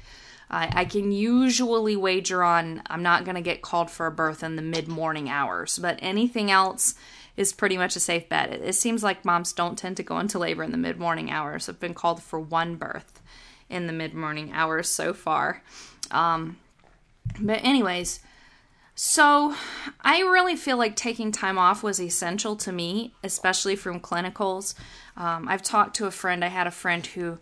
I 0.50 0.84
can 0.84 1.10
usually 1.10 1.96
wager 1.96 2.44
on 2.44 2.82
I'm 2.86 3.02
not 3.02 3.24
going 3.24 3.34
to 3.34 3.40
get 3.40 3.62
called 3.62 3.90
for 3.90 4.06
a 4.06 4.12
birth 4.12 4.42
in 4.42 4.56
the 4.56 4.62
mid 4.62 4.88
morning 4.88 5.28
hours, 5.28 5.78
but 5.78 5.98
anything 6.00 6.50
else 6.50 6.94
is 7.36 7.52
pretty 7.52 7.76
much 7.76 7.96
a 7.96 8.00
safe 8.00 8.28
bet. 8.28 8.52
It, 8.52 8.62
it, 8.62 8.74
seems 8.74 9.02
like 9.02 9.24
moms 9.24 9.52
don't 9.52 9.76
tend 9.76 9.96
to 9.96 10.02
go 10.02 10.18
into 10.18 10.38
labor 10.38 10.62
in 10.62 10.70
the 10.70 10.76
mid 10.76 10.98
morning 10.98 11.30
hours. 11.30 11.68
I've 11.68 11.80
been 11.80 11.94
called 11.94 12.22
for 12.22 12.38
one 12.38 12.76
birth 12.76 13.20
in 13.68 13.86
the 13.86 13.92
mid 13.92 14.14
morning 14.14 14.52
hours 14.52 14.88
so 14.88 15.12
far. 15.12 15.62
Um, 16.10 16.58
but, 17.40 17.64
anyways, 17.64 18.20
so, 18.94 19.56
I 20.02 20.20
really 20.20 20.54
feel 20.54 20.76
like 20.76 20.94
taking 20.94 21.32
time 21.32 21.58
off 21.58 21.82
was 21.82 22.00
essential 22.00 22.54
to 22.56 22.70
me, 22.70 23.14
especially 23.24 23.74
from 23.74 23.98
clinicals. 23.98 24.74
Um, 25.16 25.48
I've 25.48 25.62
talked 25.62 25.96
to 25.96 26.06
a 26.06 26.12
friend, 26.12 26.44
I 26.44 26.48
had 26.48 26.68
a 26.68 26.72
friend 26.72 27.04
who 27.04 27.38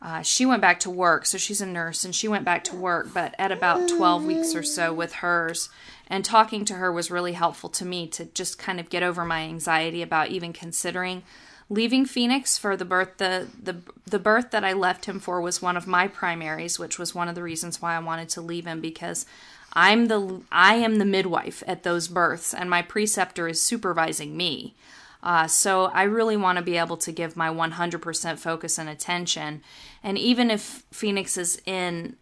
uh, 0.00 0.22
she 0.22 0.46
went 0.46 0.62
back 0.62 0.78
to 0.80 0.90
work, 0.90 1.26
so 1.26 1.38
she's 1.38 1.60
a 1.60 1.66
nurse 1.66 2.04
and 2.04 2.14
she 2.14 2.28
went 2.28 2.44
back 2.44 2.62
to 2.64 2.76
work, 2.76 3.12
but 3.12 3.34
at 3.38 3.50
about 3.50 3.88
12 3.88 4.24
weeks 4.24 4.54
or 4.54 4.62
so 4.62 4.92
with 4.92 5.14
hers. 5.14 5.68
And 6.06 6.24
talking 6.24 6.64
to 6.66 6.74
her 6.74 6.92
was 6.92 7.10
really 7.10 7.32
helpful 7.32 7.68
to 7.70 7.84
me 7.84 8.06
to 8.08 8.26
just 8.26 8.58
kind 8.58 8.78
of 8.78 8.90
get 8.90 9.02
over 9.02 9.24
my 9.24 9.40
anxiety 9.40 10.00
about 10.00 10.28
even 10.28 10.52
considering 10.52 11.22
leaving 11.70 12.06
Phoenix 12.06 12.56
for 12.56 12.76
the 12.76 12.84
birth 12.84 13.18
the 13.18 13.46
the 13.62 13.76
the 14.06 14.18
birth 14.18 14.52
that 14.52 14.64
I 14.64 14.72
left 14.72 15.04
him 15.04 15.20
for 15.20 15.40
was 15.40 15.60
one 15.60 15.76
of 15.76 15.86
my 15.86 16.08
primaries, 16.08 16.78
which 16.78 16.98
was 16.98 17.14
one 17.14 17.28
of 17.28 17.34
the 17.34 17.42
reasons 17.42 17.82
why 17.82 17.94
I 17.94 17.98
wanted 17.98 18.28
to 18.30 18.40
leave 18.40 18.66
him 18.66 18.80
because 18.80 19.26
I'm 19.72 20.06
the 20.06 20.40
I 20.50 20.76
am 20.76 20.96
the 20.96 21.04
midwife 21.04 21.62
at 21.66 21.82
those 21.82 22.08
births, 22.08 22.54
and 22.54 22.70
my 22.70 22.82
preceptor 22.82 23.48
is 23.48 23.60
supervising 23.60 24.36
me. 24.36 24.74
Uh, 25.22 25.46
so 25.46 25.86
I 25.86 26.04
really 26.04 26.36
want 26.36 26.58
to 26.58 26.64
be 26.64 26.76
able 26.76 26.96
to 26.98 27.12
give 27.12 27.36
my 27.36 27.48
100% 27.48 28.38
focus 28.38 28.78
and 28.78 28.88
attention. 28.88 29.62
And 30.02 30.16
even 30.16 30.50
if 30.50 30.84
Phoenix 30.92 31.36
is 31.36 31.60
in, 31.66 32.16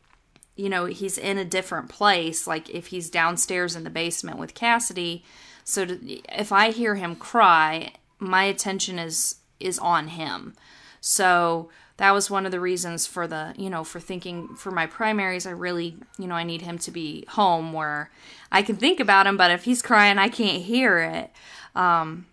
you 0.57 0.69
know, 0.69 0.87
he's 0.87 1.19
in 1.19 1.37
a 1.37 1.45
different 1.45 1.89
place, 1.89 2.47
like 2.47 2.71
if 2.71 2.87
he's 2.89 3.11
downstairs 3.11 3.77
in 3.77 3.85
the 3.85 3.91
basement 3.91 4.39
with 4.39 4.55
Cassidy, 4.55 5.25
so 5.65 5.85
to, 5.85 5.99
if 6.35 6.53
I 6.53 6.71
hear 6.71 6.95
him 6.95 7.17
cry, 7.17 7.93
my 8.19 8.45
attention 8.45 8.99
is 8.99 9.37
is 9.59 9.79
on 9.79 10.09
him. 10.09 10.55
So 11.01 11.71
that 11.97 12.13
was 12.13 12.31
one 12.31 12.45
of 12.45 12.53
the 12.53 12.61
reasons 12.61 13.07
for 13.07 13.27
the 13.27 13.55
you 13.57 13.71
know 13.71 13.85
for 13.85 14.01
thinking 14.01 14.55
for 14.55 14.71
my 14.71 14.87
primaries 14.87 15.47
i 15.47 15.51
really 15.51 15.97
you 16.19 16.27
know 16.27 16.35
i 16.35 16.45
need 16.45 16.63
him 16.63 16.79
to 16.79 16.91
be 16.91 17.25
home 17.29 17.73
where 17.73 18.11
i 18.53 18.63
can 18.63 18.77
think 18.77 19.01
about 19.01 19.27
him 19.27 19.37
but 19.37 19.51
if 19.51 19.65
he's 19.65 19.83
crying 19.83 20.19
i 20.19 20.29
can't 20.29 20.63
hear 20.63 20.99
it 20.99 21.31
um 21.75 22.27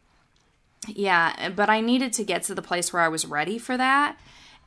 yeah 0.88 1.36
eh, 1.38 1.50
but 1.50 1.70
i 1.70 1.80
needed 1.82 2.14
to 2.14 2.24
get 2.24 2.44
to 2.44 2.56
the 2.56 2.62
place 2.62 2.92
where 2.92 3.02
i 3.02 3.08
was 3.08 3.26
ready 3.26 3.58
for 3.58 3.78
that 3.78 4.18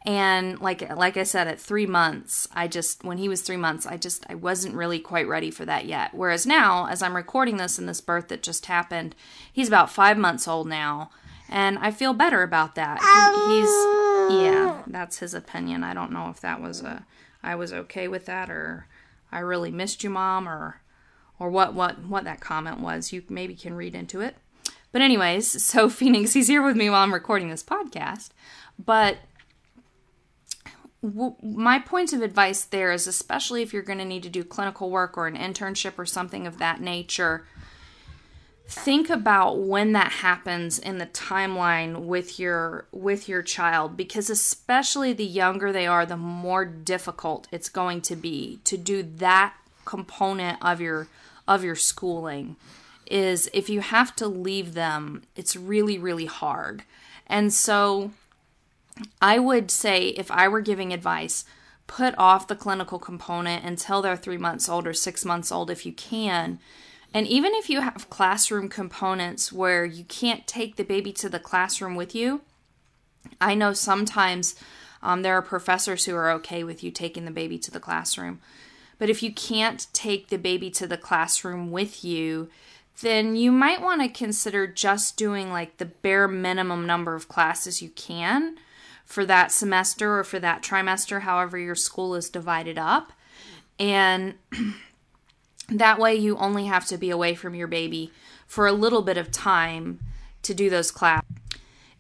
and 0.05 0.61
like 0.61 0.89
like 0.97 1.17
i 1.17 1.23
said 1.23 1.49
at 1.49 1.61
three 1.61 1.87
months 1.87 2.49
i 2.55 2.69
just 2.69 3.05
when 3.05 3.19
he 3.19 3.29
was 3.29 3.43
three 3.43 3.57
months 3.57 3.87
i 3.87 3.97
just 3.97 4.25
i 4.29 4.35
wasn't 4.35 4.75
really 4.75 4.99
quite 4.99 5.27
ready 5.27 5.51
for 5.51 5.65
that 5.65 5.87
yet 5.87 6.15
whereas 6.15 6.47
now 6.47 6.87
as 6.87 7.03
i'm 7.03 7.17
recording 7.17 7.57
this 7.57 7.79
in 7.79 7.87
this 7.87 8.01
birth 8.01 8.29
that 8.29 8.43
just 8.43 8.67
happened 8.67 9.15
he's 9.53 9.69
about 9.69 9.91
five 9.91 10.17
months 10.17 10.47
old 10.47 10.69
now 10.69 11.11
and 11.49 11.79
I 11.79 11.91
feel 11.91 12.13
better 12.13 12.43
about 12.43 12.75
that. 12.75 12.99
He's 13.49 14.37
yeah, 14.37 14.83
that's 14.87 15.19
his 15.19 15.35
opinion. 15.35 15.85
I 15.85 15.95
don't 15.95 16.13
know 16.13 16.29
if 16.31 16.41
that 16.41 16.61
was 16.61 16.83
a 16.83 17.07
I 17.43 17.55
was 17.55 17.73
okay 17.73 18.09
with 18.09 18.27
that 18.27 18.51
or 18.51 18.87
I 19.31 19.39
really 19.41 19.71
missed 19.71 20.03
you, 20.03 20.11
mom, 20.11 20.49
or 20.49 20.81
or 21.39 21.51
what 21.51 21.75
what 21.75 22.05
what 22.05 22.25
that 22.25 22.41
comment 22.41 22.81
was. 22.81 23.13
You 23.13 23.23
maybe 23.29 23.55
can 23.55 23.75
read 23.75 23.95
into 23.95 24.21
it. 24.21 24.37
But 24.97 25.03
anyways, 25.03 25.63
so 25.63 25.91
Phoenix, 25.91 26.33
he's 26.33 26.49
here 26.49 26.63
with 26.63 26.75
me 26.75 26.89
while 26.89 27.03
I'm 27.03 27.13
recording 27.13 27.51
this 27.51 27.63
podcast. 27.63 28.31
But 28.83 29.19
w- 31.03 31.37
my 31.43 31.79
point 31.79 32.15
of 32.15 32.23
advice 32.23 32.65
there 32.65 32.91
is, 32.93 33.07
especially 33.07 33.61
if 33.61 33.75
you're 33.75 33.83
going 33.83 33.99
to 33.99 34.07
need 34.07 34.23
to 34.23 34.31
do 34.31 34.43
clinical 34.43 34.89
work 34.89 35.19
or 35.19 35.27
an 35.27 35.37
internship 35.37 35.99
or 35.99 36.07
something 36.07 36.47
of 36.47 36.57
that 36.61 36.81
nature 36.81 37.47
think 38.67 39.11
about 39.11 39.59
when 39.59 39.93
that 39.93 40.13
happens 40.13 40.79
in 40.79 40.97
the 40.97 41.07
timeline 41.07 42.07
with 42.07 42.41
your 42.41 42.87
with 42.91 43.29
your 43.29 43.43
child 43.43 43.97
because 43.97 44.29
especially 44.29 45.13
the 45.13 45.25
younger 45.25 45.71
they 45.73 45.87
are 45.87 46.05
the 46.05 46.17
more 46.17 46.65
difficult 46.65 47.47
it's 47.53 47.69
going 47.69 48.01
to 48.01 48.17
be 48.17 48.59
to 48.65 48.77
do 48.77 49.05
that 49.05 49.55
component 49.85 50.59
of 50.65 50.81
your 50.81 51.07
of 51.47 51.63
your 51.63 51.77
schooling 51.77 52.57
is 53.11 53.49
if 53.53 53.69
you 53.69 53.81
have 53.81 54.15
to 54.17 54.27
leave 54.27 54.75
them 54.75 55.23
it's 55.35 55.57
really 55.57 55.99
really 55.99 56.27
hard 56.27 56.83
and 57.27 57.53
so 57.53 58.11
i 59.21 59.39
would 59.39 59.71
say 59.71 60.09
if 60.09 60.31
i 60.31 60.47
were 60.49 60.61
giving 60.61 60.93
advice 60.93 61.45
put 61.87 62.15
off 62.19 62.49
the 62.49 62.57
clinical 62.57 62.99
component 62.99 63.65
until 63.65 64.03
they're 64.03 64.17
3 64.17 64.37
months 64.39 64.69
old 64.69 64.87
or 64.87 64.93
6 64.93 65.25
months 65.25 65.53
old 65.53 65.71
if 65.71 65.87
you 65.87 65.93
can 65.93 66.59
and 67.17 67.27
even 67.27 67.55
if 67.55 67.71
you 67.71 67.81
have 67.81 68.11
classroom 68.11 68.69
components 68.69 69.51
where 69.51 69.87
you 69.87 70.05
can't 70.05 70.47
take 70.47 70.77
the 70.77 70.85
baby 70.85 71.13
to 71.15 71.31
the 71.31 71.39
classroom 71.39 71.95
with 71.95 72.15
you, 72.15 72.43
I 73.41 73.55
know 73.55 73.73
sometimes 73.73 74.55
um, 75.03 75.23
there 75.23 75.35
are 75.35 75.41
professors 75.41 76.05
who 76.05 76.15
are 76.15 76.31
okay 76.33 76.63
with 76.63 76.85
you 76.85 76.91
taking 76.91 77.25
the 77.25 77.31
baby 77.31 77.59
to 77.61 77.71
the 77.71 77.81
classroom. 77.81 78.41
But 78.99 79.09
if 79.09 79.23
you 79.23 79.33
can't 79.33 79.87
take 79.95 80.29
the 80.29 80.37
baby 80.37 80.71
to 80.73 80.87
the 80.87 80.99
classroom 80.99 81.71
with 81.71 82.05
you, 82.05 82.51
then 83.01 83.37
you 83.37 83.53
might 83.53 83.83
want 83.83 84.03
to 84.03 84.09
consider 84.09 84.67
just 84.67 85.17
doing 85.17 85.51
like 85.51 85.77
the 85.77 85.85
bare 85.85 86.29
minimum 86.29 86.87
number 86.87 87.15
of 87.15 87.29
classes 87.29 87.83
you 87.83 87.91
can 87.91 88.57
for 89.05 89.25
that 89.27 89.53
semester 89.53 90.19
or 90.19 90.25
for 90.25 90.39
that 90.39 90.63
trimester, 90.63 91.23
however 91.23 91.59
your 91.59 91.75
school 91.75 92.15
is 92.15 92.31
divided 92.31 92.79
up. 92.79 93.13
And 93.79 94.35
That 95.69 95.99
way, 95.99 96.15
you 96.15 96.37
only 96.37 96.67
have 96.67 96.87
to 96.87 96.99
be 96.99 97.11
away 97.11 97.35
from 97.35 97.55
your 97.55 97.67
baby 97.67 98.13
for 98.47 98.67
a 98.67 98.73
little 98.73 99.03
bit 99.03 99.17
of 99.17 99.33
time 99.33 99.99
to 100.43 100.55
do 100.55 100.71
those 100.71 100.93
classes. 100.93 101.29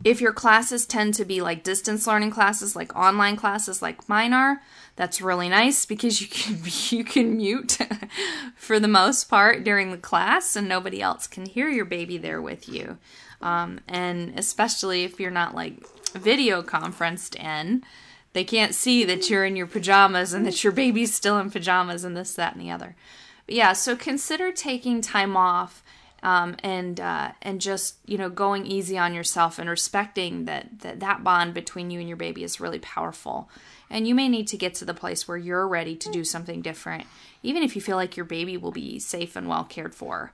If 0.05 0.21
your 0.21 0.33
classes 0.33 0.87
tend 0.87 1.15
to 1.15 1.25
be 1.25 1.41
like 1.41 1.65
distance 1.65 2.07
learning 2.07 2.31
classes, 2.31 2.77
like 2.77 2.95
online 2.95 3.35
classes, 3.35 3.83
like 3.83 4.09
mine 4.09 4.33
are, 4.33 4.61
that's 4.97 5.21
really 5.21 5.49
nice 5.49 5.87
because 5.87 6.21
you 6.21 6.27
can 6.27 6.59
you 6.99 7.05
can 7.05 7.37
mute 7.37 7.79
for 8.57 8.81
the 8.81 8.89
most 8.89 9.25
part 9.25 9.63
during 9.63 9.91
the 9.91 9.99
class, 9.99 10.57
and 10.57 10.69
nobody 10.69 11.01
else 11.01 11.27
can 11.27 11.47
hear 11.47 11.69
your 11.69 11.85
baby 11.85 12.19
there 12.19 12.43
with 12.43 12.69
you. 12.69 12.99
Um, 13.41 13.81
and 13.87 14.39
especially 14.39 15.05
if 15.05 15.21
you're 15.21 15.31
not 15.31 15.55
like 15.55 15.87
video 16.15 16.63
conferenced 16.63 17.37
in, 17.37 17.85
they 18.33 18.45
can't 18.45 18.75
see 18.75 19.05
that 19.05 19.29
you're 19.29 19.45
in 19.45 19.57
your 19.57 19.67
pajamas 19.67 20.33
and 20.33 20.47
that 20.47 20.65
your 20.65 20.73
baby's 20.73 21.15
still 21.15 21.39
in 21.39 21.51
pajamas 21.51 22.03
and 22.03 22.17
this, 22.17 22.35
that, 22.35 22.55
and 22.55 22.63
the 22.63 22.71
other. 22.71 22.97
But 23.45 23.55
yeah, 23.55 23.73
so 23.75 23.95
consider 23.95 24.53
taking 24.53 25.01
time 25.01 25.37
off 25.37 25.83
um, 26.23 26.57
and 26.63 26.99
uh, 26.99 27.33
and 27.43 27.61
just 27.61 27.97
you 28.07 28.19
know 28.19 28.31
going 28.31 28.67
easy 28.67 28.99
on 28.99 29.15
yourself 29.15 29.59
and 29.59 29.69
respecting 29.69 30.47
that, 30.47 30.81
that 30.81 31.01
that 31.01 31.23
bond 31.23 31.55
between 31.55 31.91
you 31.91 32.01
and 32.01 32.09
your 32.09 32.17
baby 32.17 32.43
is 32.43 32.61
really 32.61 32.79
powerful. 32.79 33.49
And 33.89 34.09
you 34.09 34.15
may 34.15 34.29
need 34.29 34.49
to 34.49 34.57
get 34.57 34.75
to 34.77 34.85
the 34.85 34.95
place 34.95 35.29
where 35.29 35.37
you're 35.37 35.69
ready 35.69 35.95
to 35.97 36.11
do 36.11 36.25
something 36.25 36.61
different, 36.61 37.05
even 37.43 37.63
if 37.63 37.77
you 37.77 37.83
feel 37.83 37.97
like 37.97 38.17
your 38.17 38.27
baby 38.27 38.57
will 38.57 38.73
be 38.73 38.99
safe 38.99 39.37
and 39.37 39.49
well 39.49 39.65
cared 39.65 39.95
for. 39.95 40.33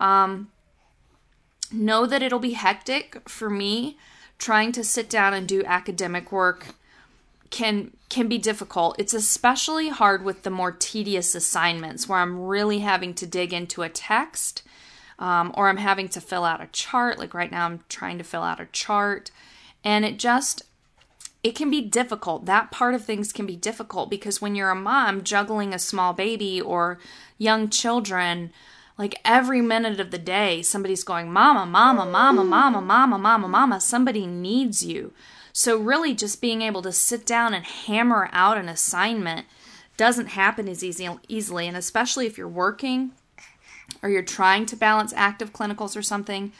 Um, 0.00 0.50
know 1.70 2.06
that 2.06 2.22
it'll 2.22 2.38
be 2.38 2.52
hectic 2.52 3.28
for 3.28 3.50
me 3.50 3.98
trying 4.38 4.72
to 4.72 4.84
sit 4.84 5.10
down 5.10 5.34
and 5.34 5.46
do 5.46 5.64
academic 5.64 6.30
work 6.32 6.74
can 7.50 7.92
can 8.08 8.28
be 8.28 8.38
difficult. 8.38 8.96
It's 8.98 9.14
especially 9.14 9.88
hard 9.88 10.24
with 10.24 10.42
the 10.42 10.50
more 10.50 10.72
tedious 10.72 11.34
assignments 11.34 12.08
where 12.08 12.18
I'm 12.18 12.46
really 12.46 12.80
having 12.80 13.14
to 13.14 13.26
dig 13.26 13.52
into 13.52 13.82
a 13.82 13.88
text 13.88 14.62
um, 15.18 15.52
or 15.54 15.68
I'm 15.68 15.78
having 15.78 16.08
to 16.10 16.20
fill 16.20 16.44
out 16.44 16.62
a 16.62 16.68
chart. 16.68 17.18
Like 17.18 17.34
right 17.34 17.50
now, 17.50 17.66
I'm 17.66 17.84
trying 17.88 18.18
to 18.18 18.24
fill 18.24 18.42
out 18.42 18.60
a 18.60 18.66
chart, 18.66 19.30
and 19.82 20.04
it 20.04 20.18
just 20.18 20.62
it 21.42 21.54
can 21.54 21.70
be 21.70 21.80
difficult. 21.80 22.46
That 22.46 22.70
part 22.70 22.94
of 22.94 23.04
things 23.04 23.32
can 23.32 23.46
be 23.46 23.56
difficult 23.56 24.10
because 24.10 24.40
when 24.40 24.54
you're 24.54 24.70
a 24.70 24.74
mom 24.74 25.22
juggling 25.22 25.72
a 25.72 25.78
small 25.78 26.12
baby 26.12 26.60
or 26.60 26.98
young 27.38 27.68
children, 27.68 28.50
like 28.96 29.20
every 29.24 29.60
minute 29.60 30.00
of 30.00 30.10
the 30.10 30.18
day, 30.18 30.62
somebody's 30.62 31.04
going, 31.04 31.32
Mama, 31.32 31.64
Mama, 31.64 32.04
Mama, 32.04 32.42
Mama, 32.42 32.80
Mama, 32.80 33.18
Mama, 33.18 33.48
Mama. 33.48 33.80
Somebody 33.80 34.26
needs 34.26 34.84
you. 34.84 35.12
So, 35.52 35.76
really, 35.78 36.14
just 36.14 36.40
being 36.40 36.62
able 36.62 36.82
to 36.82 36.92
sit 36.92 37.24
down 37.24 37.54
and 37.54 37.64
hammer 37.64 38.28
out 38.32 38.58
an 38.58 38.68
assignment 38.68 39.46
doesn't 39.96 40.28
happen 40.28 40.68
as 40.68 40.84
easy, 40.84 41.08
easily. 41.28 41.66
And 41.66 41.76
especially 41.76 42.26
if 42.26 42.36
you're 42.36 42.48
working 42.48 43.12
or 44.02 44.08
you're 44.08 44.22
trying 44.22 44.66
to 44.66 44.76
balance 44.76 45.12
active 45.16 45.52
clinicals 45.52 45.96
or 45.96 46.02
something, 46.02 46.52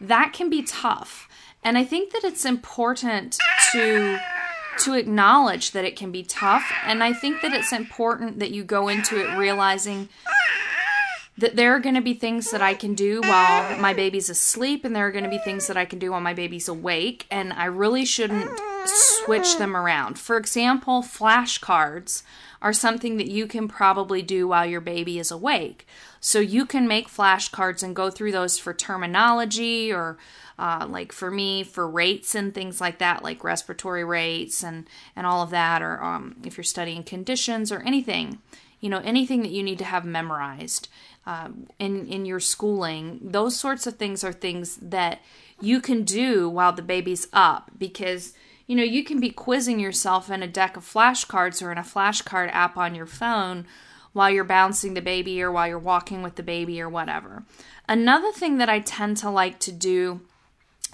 that 0.00 0.32
can 0.32 0.50
be 0.50 0.62
tough. 0.62 1.28
And 1.64 1.78
I 1.78 1.84
think 1.84 2.12
that 2.12 2.24
it's 2.24 2.44
important 2.44 3.38
to 3.72 4.18
to 4.80 4.94
acknowledge 4.94 5.70
that 5.70 5.84
it 5.84 5.94
can 5.94 6.10
be 6.10 6.24
tough 6.24 6.68
and 6.84 7.04
I 7.04 7.12
think 7.12 7.42
that 7.42 7.52
it's 7.52 7.72
important 7.72 8.40
that 8.40 8.50
you 8.50 8.64
go 8.64 8.88
into 8.88 9.20
it 9.20 9.38
realizing 9.38 10.08
that 11.38 11.56
there 11.56 11.74
are 11.74 11.80
going 11.80 11.94
to 11.94 12.00
be 12.00 12.14
things 12.14 12.50
that 12.50 12.62
I 12.62 12.74
can 12.74 12.94
do 12.94 13.20
while 13.20 13.78
my 13.78 13.92
baby's 13.92 14.28
asleep 14.28 14.84
and 14.84 14.94
there 14.94 15.06
are 15.06 15.12
going 15.12 15.24
to 15.24 15.30
be 15.30 15.38
things 15.38 15.66
that 15.66 15.76
I 15.76 15.84
can 15.84 15.98
do 15.98 16.12
while 16.12 16.20
my 16.20 16.34
baby's 16.34 16.68
awake 16.68 17.26
and 17.30 17.52
I 17.52 17.66
really 17.66 18.04
shouldn't 18.04 18.50
switch 18.86 19.56
them 19.56 19.76
around. 19.76 20.18
For 20.18 20.36
example, 20.36 21.02
flashcards 21.02 22.22
are 22.62 22.72
something 22.72 23.16
that 23.16 23.30
you 23.30 23.46
can 23.46 23.66
probably 23.68 24.22
do 24.22 24.48
while 24.48 24.64
your 24.64 24.80
baby 24.80 25.18
is 25.18 25.30
awake. 25.30 25.86
So 26.20 26.38
you 26.38 26.64
can 26.66 26.86
make 26.86 27.08
flashcards 27.08 27.82
and 27.82 27.96
go 27.96 28.10
through 28.10 28.32
those 28.32 28.58
for 28.58 28.72
terminology 28.72 29.92
or 29.92 30.16
uh, 30.58 30.86
like 30.88 31.12
for 31.12 31.30
me 31.30 31.62
for 31.62 31.88
rates 31.88 32.34
and 32.34 32.54
things 32.54 32.80
like 32.80 32.98
that 32.98 33.22
like 33.22 33.44
respiratory 33.44 34.04
rates 34.04 34.62
and 34.62 34.86
and 35.16 35.26
all 35.26 35.42
of 35.42 35.50
that 35.50 35.82
or 35.82 36.02
um, 36.02 36.36
if 36.44 36.56
you're 36.56 36.64
studying 36.64 37.02
conditions 37.02 37.72
or 37.72 37.80
anything 37.80 38.38
you 38.80 38.88
know 38.88 39.00
anything 39.04 39.42
that 39.42 39.50
you 39.50 39.62
need 39.62 39.78
to 39.78 39.84
have 39.84 40.04
memorized 40.04 40.88
uh, 41.26 41.48
in 41.78 42.06
in 42.06 42.24
your 42.24 42.40
schooling 42.40 43.18
those 43.22 43.56
sorts 43.56 43.86
of 43.86 43.96
things 43.96 44.22
are 44.22 44.32
things 44.32 44.76
that 44.76 45.20
you 45.60 45.80
can 45.80 46.02
do 46.04 46.48
while 46.48 46.72
the 46.72 46.82
baby's 46.82 47.26
up 47.32 47.70
because 47.78 48.34
you 48.66 48.76
know 48.76 48.82
you 48.82 49.04
can 49.04 49.20
be 49.20 49.30
quizzing 49.30 49.80
yourself 49.80 50.30
in 50.30 50.42
a 50.42 50.48
deck 50.48 50.76
of 50.76 50.84
flashcards 50.84 51.62
or 51.62 51.72
in 51.72 51.78
a 51.78 51.82
flashcard 51.82 52.50
app 52.52 52.76
on 52.76 52.94
your 52.94 53.06
phone 53.06 53.66
while 54.14 54.30
you're 54.30 54.44
bouncing 54.44 54.94
the 54.94 55.02
baby 55.02 55.42
or 55.42 55.52
while 55.52 55.68
you're 55.68 55.78
walking 55.78 56.22
with 56.22 56.36
the 56.36 56.42
baby 56.42 56.80
or 56.80 56.88
whatever. 56.88 57.42
Another 57.86 58.32
thing 58.32 58.56
that 58.56 58.70
I 58.70 58.78
tend 58.78 59.18
to 59.18 59.28
like 59.28 59.58
to 59.60 59.72
do, 59.72 60.22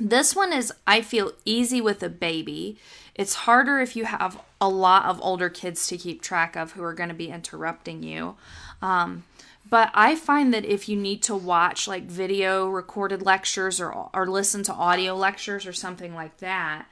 this 0.00 0.34
one 0.34 0.52
is 0.52 0.72
I 0.86 1.02
feel 1.02 1.32
easy 1.44 1.80
with 1.80 2.02
a 2.02 2.08
baby. 2.08 2.78
It's 3.14 3.34
harder 3.34 3.80
if 3.80 3.94
you 3.94 4.06
have 4.06 4.40
a 4.60 4.68
lot 4.68 5.04
of 5.04 5.20
older 5.22 5.48
kids 5.50 5.86
to 5.88 5.98
keep 5.98 6.22
track 6.22 6.56
of 6.56 6.72
who 6.72 6.82
are 6.82 6.94
going 6.94 7.08
to 7.10 7.14
be 7.14 7.28
interrupting 7.28 8.02
you. 8.02 8.36
Um, 8.80 9.24
but 9.68 9.90
I 9.94 10.16
find 10.16 10.52
that 10.54 10.64
if 10.64 10.88
you 10.88 10.96
need 10.96 11.22
to 11.24 11.36
watch 11.36 11.86
like 11.86 12.04
video 12.04 12.68
recorded 12.68 13.22
lectures 13.22 13.80
or, 13.80 13.92
or 14.14 14.26
listen 14.26 14.62
to 14.64 14.72
audio 14.72 15.14
lectures 15.14 15.66
or 15.66 15.72
something 15.72 16.14
like 16.14 16.38
that, 16.38 16.86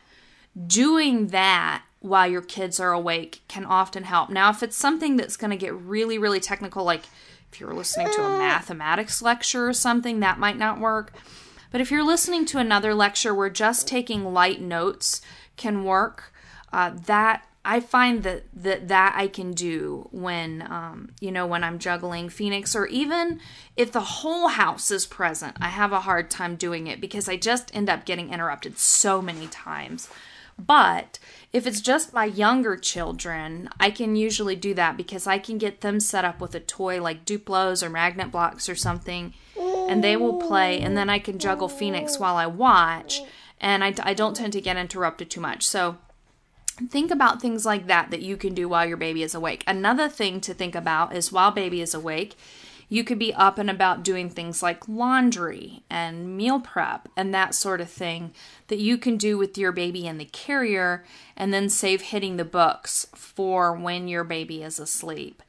doing 0.67 1.29
that 1.29 1.83
while 2.01 2.29
your 2.29 2.43
kids 2.43 2.79
are 2.79 2.93
awake 2.93 3.41
can 3.49 3.65
often 3.65 4.05
help. 4.05 4.31
Now, 4.31 4.51
if 4.51 4.63
it's 4.63 4.77
something 4.77 5.17
that's 5.17 5.37
going 5.37 5.51
to 5.51 5.57
get 5.57 5.75
really, 5.75 6.19
really 6.19 6.41
technical, 6.41 6.85
like 6.85 7.05
if 7.51 7.59
you're 7.59 7.75
listening 7.75 8.13
to 8.13 8.23
a 8.23 8.39
mathematics 8.39 9.23
lecture 9.23 9.67
or 9.69 9.73
something, 9.73 10.21
that 10.21 10.39
might 10.39 10.59
not 10.59 10.79
work. 10.79 11.13
But 11.71 11.81
if 11.81 11.91
you're 11.91 12.05
listening 12.05 12.45
to 12.47 12.59
another 12.59 12.95
lecture 12.95 13.35
where 13.35 13.51
just 13.51 13.87
taking 13.87 14.33
light 14.33 14.61
notes 14.61 15.21
can 15.57 15.85
work, 15.85 16.33
uh, 16.73 16.93
that 17.07 17.47
I 17.65 17.81
find 17.81 18.23
that, 18.23 18.45
that 18.55 18.89
that 18.89 19.15
I 19.17 19.27
can 19.27 19.53
do 19.53 20.09
when 20.11 20.63
um, 20.63 21.11
you 21.21 21.31
know 21.31 21.47
when 21.47 21.63
I'm 21.63 21.79
juggling 21.79 22.31
Phoenix, 22.31 22.75
or 22.75 22.87
even 22.87 23.41
if 23.77 23.93
the 23.93 24.01
whole 24.01 24.49
house 24.49 24.91
is 24.91 25.05
present, 25.07 25.57
I 25.61 25.69
have 25.69 25.93
a 25.93 26.01
hard 26.01 26.31
time 26.31 26.57
doing 26.57 26.87
it 26.87 27.01
because 27.01 27.29
I 27.29 27.37
just 27.37 27.75
end 27.75 27.91
up 27.91 28.07
getting 28.07 28.33
interrupted 28.33 28.79
so 28.79 29.21
many 29.21 29.49
times. 29.49 30.09
But 30.59 31.19
if 31.53 31.67
it's 31.67 31.81
just 31.81 32.13
my 32.13 32.25
younger 32.25 32.77
children, 32.77 33.69
I 33.79 33.91
can 33.91 34.17
usually 34.17 34.57
do 34.57 34.75
that 34.75 34.97
because 34.97 35.27
I 35.27 35.39
can 35.39 35.57
get 35.57 35.83
them 35.83 36.01
set 36.01 36.25
up 36.25 36.41
with 36.41 36.55
a 36.55 36.61
toy 36.61 37.01
like 37.01 37.25
Duplos 37.25 37.83
or 37.83 37.89
magnet 37.89 38.33
blocks 38.33 38.69
or 38.69 38.75
something, 38.75 39.35
and 39.89 40.05
they 40.05 40.17
will 40.17 40.39
play, 40.39 40.81
and 40.81 40.97
then 40.97 41.09
I 41.09 41.19
can 41.19 41.39
juggle 41.39 41.69
Phoenix 41.69 42.19
while 42.19 42.37
I 42.37 42.47
watch, 42.47 43.23
and 43.61 43.83
I, 43.83 43.95
I 44.03 44.15
don't 44.15 44.37
tend 44.37 44.53
to 44.53 44.61
get 44.61 44.77
interrupted 44.77 45.31
too 45.31 45.41
much. 45.41 45.67
So 45.67 45.97
think 46.89 47.11
about 47.11 47.41
things 47.41 47.67
like 47.67 47.87
that 47.87 48.11
that 48.11 48.23
you 48.23 48.37
can 48.37 48.55
do 48.55 48.69
while 48.69 48.87
your 48.87 48.97
baby 48.97 49.23
is 49.23 49.35
awake. 49.35 49.65
Another 49.67 50.09
thing 50.09 50.41
to 50.43 50.55
think 50.55 50.75
about 50.75 51.15
is 51.15 51.33
while 51.33 51.51
baby 51.51 51.81
is 51.81 51.95
awake, 51.95 52.37
you 52.89 53.05
could 53.05 53.19
be 53.19 53.35
up 53.35 53.59
and 53.59 53.69
about 53.69 54.03
doing 54.03 54.31
things 54.31 54.63
like 54.63 54.89
laundry 54.89 55.83
and 55.91 56.37
meal 56.37 56.59
prep 56.59 57.09
and 57.17 57.35
that 57.35 57.55
sort 57.55 57.81
of 57.81 57.91
thing 57.91 58.33
that 58.69 58.79
you 58.79 58.97
can 58.97 59.17
do 59.17 59.37
with 59.37 59.59
your 59.59 59.73
baby 59.73 60.07
in 60.07 60.19
the 60.19 60.25
carrier 60.25 61.05
and 61.37 61.53
then 61.53 61.69
save 61.69 62.01
hitting 62.01 62.37
the 62.37 62.45
books 62.45 63.07
for 63.15 63.75
when 63.75 64.09
your 64.09 64.25
baby 64.25 64.63
is 64.63 64.79
asleep. 64.79 65.43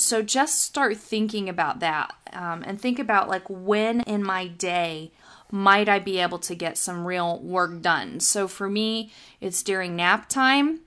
So 0.00 0.22
just 0.22 0.62
start 0.62 0.96
thinking 0.96 1.48
about 1.48 1.80
that 1.80 2.14
um, 2.32 2.64
and 2.66 2.80
think 2.80 2.98
about 2.98 3.28
like 3.28 3.44
when 3.48 4.00
in 4.02 4.24
my 4.24 4.46
day 4.46 5.12
might 5.50 5.88
I 5.88 5.98
be 5.98 6.18
able 6.20 6.38
to 6.38 6.54
get 6.54 6.78
some 6.78 7.06
real 7.06 7.38
work 7.40 7.82
done. 7.82 8.20
So 8.20 8.48
for 8.48 8.68
me, 8.68 9.12
it's 9.40 9.62
during 9.62 9.96
nap 9.96 10.28
time. 10.28 10.80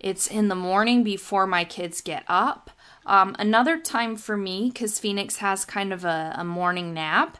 It's 0.00 0.26
in 0.26 0.48
the 0.48 0.54
morning 0.54 1.02
before 1.02 1.46
my 1.46 1.64
kids 1.64 2.00
get 2.00 2.24
up. 2.28 2.70
Um, 3.06 3.34
another 3.38 3.78
time 3.78 4.16
for 4.16 4.36
me, 4.36 4.70
because 4.70 4.98
Phoenix 4.98 5.36
has 5.36 5.64
kind 5.64 5.92
of 5.92 6.04
a, 6.04 6.34
a 6.36 6.44
morning 6.44 6.92
nap, 6.92 7.38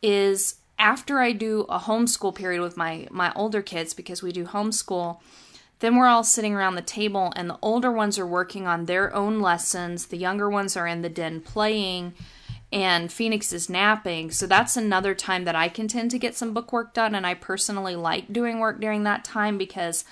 is 0.00 0.56
after 0.78 1.18
I 1.18 1.32
do 1.32 1.62
a 1.62 1.80
homeschool 1.80 2.34
period 2.34 2.62
with 2.62 2.76
my 2.76 3.08
my 3.10 3.32
older 3.34 3.62
kids 3.62 3.94
because 3.94 4.22
we 4.22 4.30
do 4.30 4.44
homeschool. 4.44 5.18
Then 5.80 5.96
we're 5.96 6.06
all 6.06 6.24
sitting 6.24 6.54
around 6.54 6.74
the 6.74 6.82
table, 6.82 7.32
and 7.36 7.48
the 7.48 7.58
older 7.62 7.92
ones 7.92 8.18
are 8.18 8.26
working 8.26 8.66
on 8.66 8.86
their 8.86 9.14
own 9.14 9.40
lessons. 9.40 10.06
The 10.06 10.16
younger 10.16 10.50
ones 10.50 10.76
are 10.76 10.86
in 10.86 11.02
the 11.02 11.08
den 11.08 11.40
playing, 11.40 12.14
and 12.72 13.12
Phoenix 13.12 13.52
is 13.52 13.70
napping. 13.70 14.30
So 14.30 14.46
that's 14.46 14.76
another 14.76 15.14
time 15.14 15.44
that 15.44 15.54
I 15.54 15.68
can 15.68 15.88
tend 15.88 16.10
to 16.10 16.18
get 16.18 16.34
some 16.34 16.52
book 16.52 16.72
work 16.72 16.94
done. 16.94 17.14
And 17.14 17.26
I 17.26 17.34
personally 17.34 17.96
like 17.96 18.32
doing 18.32 18.58
work 18.58 18.80
during 18.80 19.04
that 19.04 19.24
time 19.24 19.56
because 19.56 20.04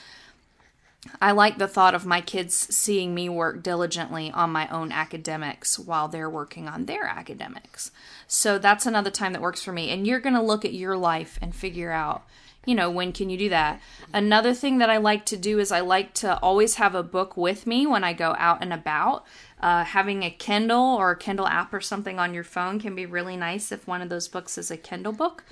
I 1.21 1.33
like 1.33 1.59
the 1.59 1.69
thought 1.69 1.95
of 1.95 2.07
my 2.07 2.21
kids 2.21 2.55
seeing 2.75 3.15
me 3.15 3.29
work 3.29 3.63
diligently 3.63 4.31
on 4.31 4.51
my 4.51 4.69
own 4.69 4.91
academics 4.91 5.79
while 5.79 6.09
they're 6.09 6.31
working 6.31 6.67
on 6.69 6.87
their 6.87 7.05
academics. 7.05 7.91
So 8.27 8.59
that's 8.59 8.87
another 8.87 9.11
time 9.11 9.33
that 9.33 9.43
works 9.43 9.63
for 9.63 9.73
me. 9.73 9.91
And 9.91 10.07
you're 10.07 10.21
going 10.21 10.35
to 10.35 10.43
look 10.43 10.65
at 10.65 10.73
your 10.73 10.97
life 10.97 11.39
and 11.43 11.55
figure 11.55 11.93
out, 11.93 12.25
you 12.67 12.75
know, 12.75 12.91
when 12.91 13.13
can 13.13 13.31
you 13.31 13.39
do 13.39 13.49
that? 13.49 13.81
Another 14.13 14.53
thing 14.53 14.79
that 14.79 14.91
I 14.91 14.99
like 14.99 15.25
to 15.27 15.37
do 15.37 15.59
is 15.59 15.73
I 15.73 15.81
like 15.81 16.13
to 16.15 16.39
always 16.41 16.75
have 16.75 16.95
a 16.95 17.03
book 17.03 17.37
with 17.37 17.67
me 17.67 17.87
when 17.87 18.05
I 18.05 18.13
go 18.13 18.35
out 18.39 18.59
and 18.61 18.73
about. 18.73 19.25
Uh, 19.61 19.85
having 19.85 20.23
a 20.23 20.31
Kindle 20.31 20.97
or 20.97 21.13
a 21.13 21.17
Kindle 21.17 21.47
app 21.47 21.73
or 21.73 21.81
something 21.81 22.19
on 22.19 22.35
your 22.35 22.45
phone 22.45 22.79
can 22.79 22.95
be 22.95 23.07
really 23.07 23.37
nice 23.37 23.73
if 23.73 23.87
one 23.87 24.03
of 24.03 24.11
those 24.11 24.29
books 24.29 24.59
is 24.59 24.71
a 24.71 24.77
Kindle 24.77 25.13
book. 25.13 25.45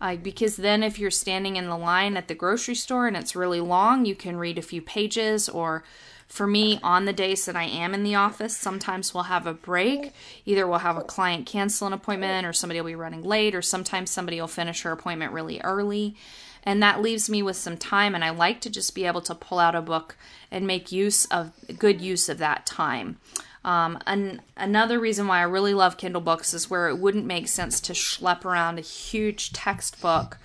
Uh, 0.00 0.16
because 0.16 0.56
then 0.56 0.82
if 0.82 0.98
you're 0.98 1.10
standing 1.10 1.56
in 1.56 1.66
the 1.66 1.76
line 1.76 2.16
at 2.16 2.28
the 2.28 2.34
grocery 2.34 2.74
store 2.74 3.06
and 3.06 3.16
it's 3.16 3.36
really 3.36 3.60
long, 3.60 4.06
you 4.06 4.14
can 4.14 4.36
read 4.36 4.56
a 4.56 4.62
few 4.62 4.80
pages 4.80 5.48
or 5.48 5.84
for 6.30 6.46
me 6.46 6.78
on 6.82 7.04
the 7.04 7.12
days 7.12 7.44
that 7.46 7.56
I 7.56 7.64
am 7.64 7.92
in 7.92 8.04
the 8.04 8.14
office, 8.14 8.56
sometimes 8.56 9.12
we'll 9.12 9.24
have 9.24 9.48
a 9.48 9.52
break. 9.52 10.12
Either 10.46 10.66
we'll 10.66 10.78
have 10.78 10.96
a 10.96 11.02
client 11.02 11.44
cancel 11.44 11.88
an 11.88 11.92
appointment 11.92 12.46
or 12.46 12.52
somebody 12.52 12.80
will 12.80 12.86
be 12.86 12.94
running 12.94 13.22
late 13.22 13.52
or 13.52 13.62
sometimes 13.62 14.10
somebody 14.10 14.40
will 14.40 14.46
finish 14.46 14.82
her 14.82 14.92
appointment 14.92 15.32
really 15.32 15.60
early. 15.62 16.14
And 16.62 16.82
that 16.82 17.00
leaves 17.00 17.30
me 17.30 17.42
with 17.42 17.56
some 17.56 17.76
time 17.76 18.14
and 18.14 18.24
I 18.24 18.30
like 18.30 18.60
to 18.62 18.70
just 18.70 18.94
be 18.94 19.06
able 19.06 19.22
to 19.22 19.34
pull 19.34 19.58
out 19.58 19.74
a 19.74 19.80
book 19.80 20.16
and 20.50 20.66
make 20.66 20.92
use 20.92 21.24
of 21.26 21.52
good 21.78 22.00
use 22.00 22.28
of 22.28 22.38
that 22.38 22.66
time. 22.66 23.18
Um, 23.64 23.98
and 24.06 24.40
another 24.56 24.98
reason 24.98 25.26
why 25.26 25.40
I 25.40 25.42
really 25.42 25.74
love 25.74 25.98
Kindle 25.98 26.22
books 26.22 26.54
is 26.54 26.70
where 26.70 26.88
it 26.88 26.98
wouldn't 26.98 27.26
make 27.26 27.48
sense 27.48 27.80
to 27.82 27.92
schlep 27.92 28.44
around 28.44 28.78
a 28.78 28.82
huge 28.82 29.52
textbook. 29.52 30.38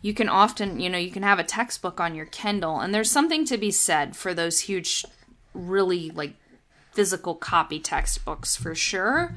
You 0.00 0.14
can 0.14 0.28
often, 0.28 0.80
you 0.80 0.88
know, 0.88 0.98
you 0.98 1.10
can 1.10 1.22
have 1.22 1.38
a 1.38 1.44
textbook 1.44 2.00
on 2.00 2.14
your 2.14 2.24
Kindle, 2.26 2.80
and 2.80 2.94
there's 2.94 3.10
something 3.10 3.44
to 3.44 3.58
be 3.58 3.70
said 3.70 4.16
for 4.16 4.32
those 4.32 4.60
huge, 4.60 5.04
really 5.52 6.10
like 6.10 6.32
physical 6.92 7.34
copy 7.34 7.78
textbooks 7.78 8.56
for 8.56 8.74
sure. 8.74 9.36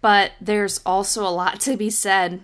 But 0.00 0.32
there's 0.40 0.80
also 0.84 1.24
a 1.24 1.30
lot 1.30 1.60
to 1.60 1.76
be 1.76 1.90
said 1.90 2.42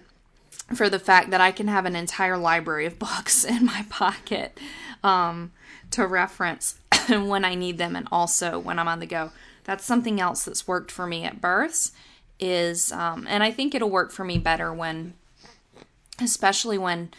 for 0.75 0.89
the 0.89 0.99
fact 0.99 1.31
that 1.31 1.41
I 1.41 1.53
can 1.53 1.69
have 1.69 1.87
an 1.87 1.97
entire 1.97 2.37
library 2.37 2.87
of 2.87 2.99
books 2.99 3.45
in 3.45 3.65
my 3.65 3.85
pocket 3.89 4.59
um, 5.03 5.53
to 5.91 6.07
reference 6.07 6.79
when 7.09 7.45
I 7.45 7.55
need 7.55 7.79
them 7.79 7.97
and 7.97 8.09
also 8.11 8.59
when 8.59 8.79
I'm 8.79 8.89
on 8.89 9.01
the 9.01 9.07
go. 9.07 9.31
That's 9.65 9.85
something 9.85 10.21
else 10.21 10.45
that's 10.45 10.67
worked 10.67 10.91
for 10.91 11.07
me 11.07 11.25
at 11.25 11.41
births 11.41 11.93
is 12.41 12.91
um, 12.91 13.27
and 13.29 13.43
I 13.43 13.51
think 13.51 13.75
it'll 13.75 13.91
work 13.91 14.11
for 14.11 14.25
me 14.25 14.39
better 14.39 14.73
when 14.73 15.15
especially 16.21 16.79
when 16.79 17.11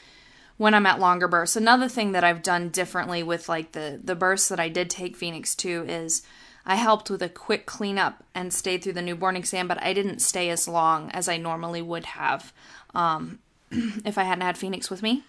when 0.57 0.73
I'm 0.73 0.85
at 0.85 0.99
longer 0.99 1.27
births. 1.27 1.55
Another 1.55 1.87
thing 1.87 2.11
that 2.11 2.23
I've 2.23 2.43
done 2.43 2.69
differently 2.69 3.23
with 3.23 3.47
like 3.47 3.71
the 3.71 3.99
the 4.03 4.15
births 4.15 4.49
that 4.49 4.59
I 4.59 4.69
did 4.69 4.89
take 4.89 5.15
Phoenix 5.15 5.55
to 5.55 5.85
is 5.87 6.23
I 6.65 6.75
helped 6.75 7.09
with 7.09 7.23
a 7.23 7.29
quick 7.29 7.65
cleanup 7.65 8.23
and 8.35 8.53
stayed 8.53 8.83
through 8.83 8.93
the 8.93 9.01
newborn 9.01 9.35
exam, 9.35 9.67
but 9.67 9.81
I 9.81 9.93
didn't 9.93 10.19
stay 10.19 10.49
as 10.49 10.67
long 10.67 11.09
as 11.11 11.27
I 11.27 11.37
normally 11.37 11.81
would 11.81 12.05
have 12.05 12.53
um, 12.93 13.39
if 13.71 14.17
I 14.17 14.23
hadn't 14.23 14.43
had 14.43 14.58
Phoenix 14.58 14.89
with 14.89 15.01
me. 15.01 15.23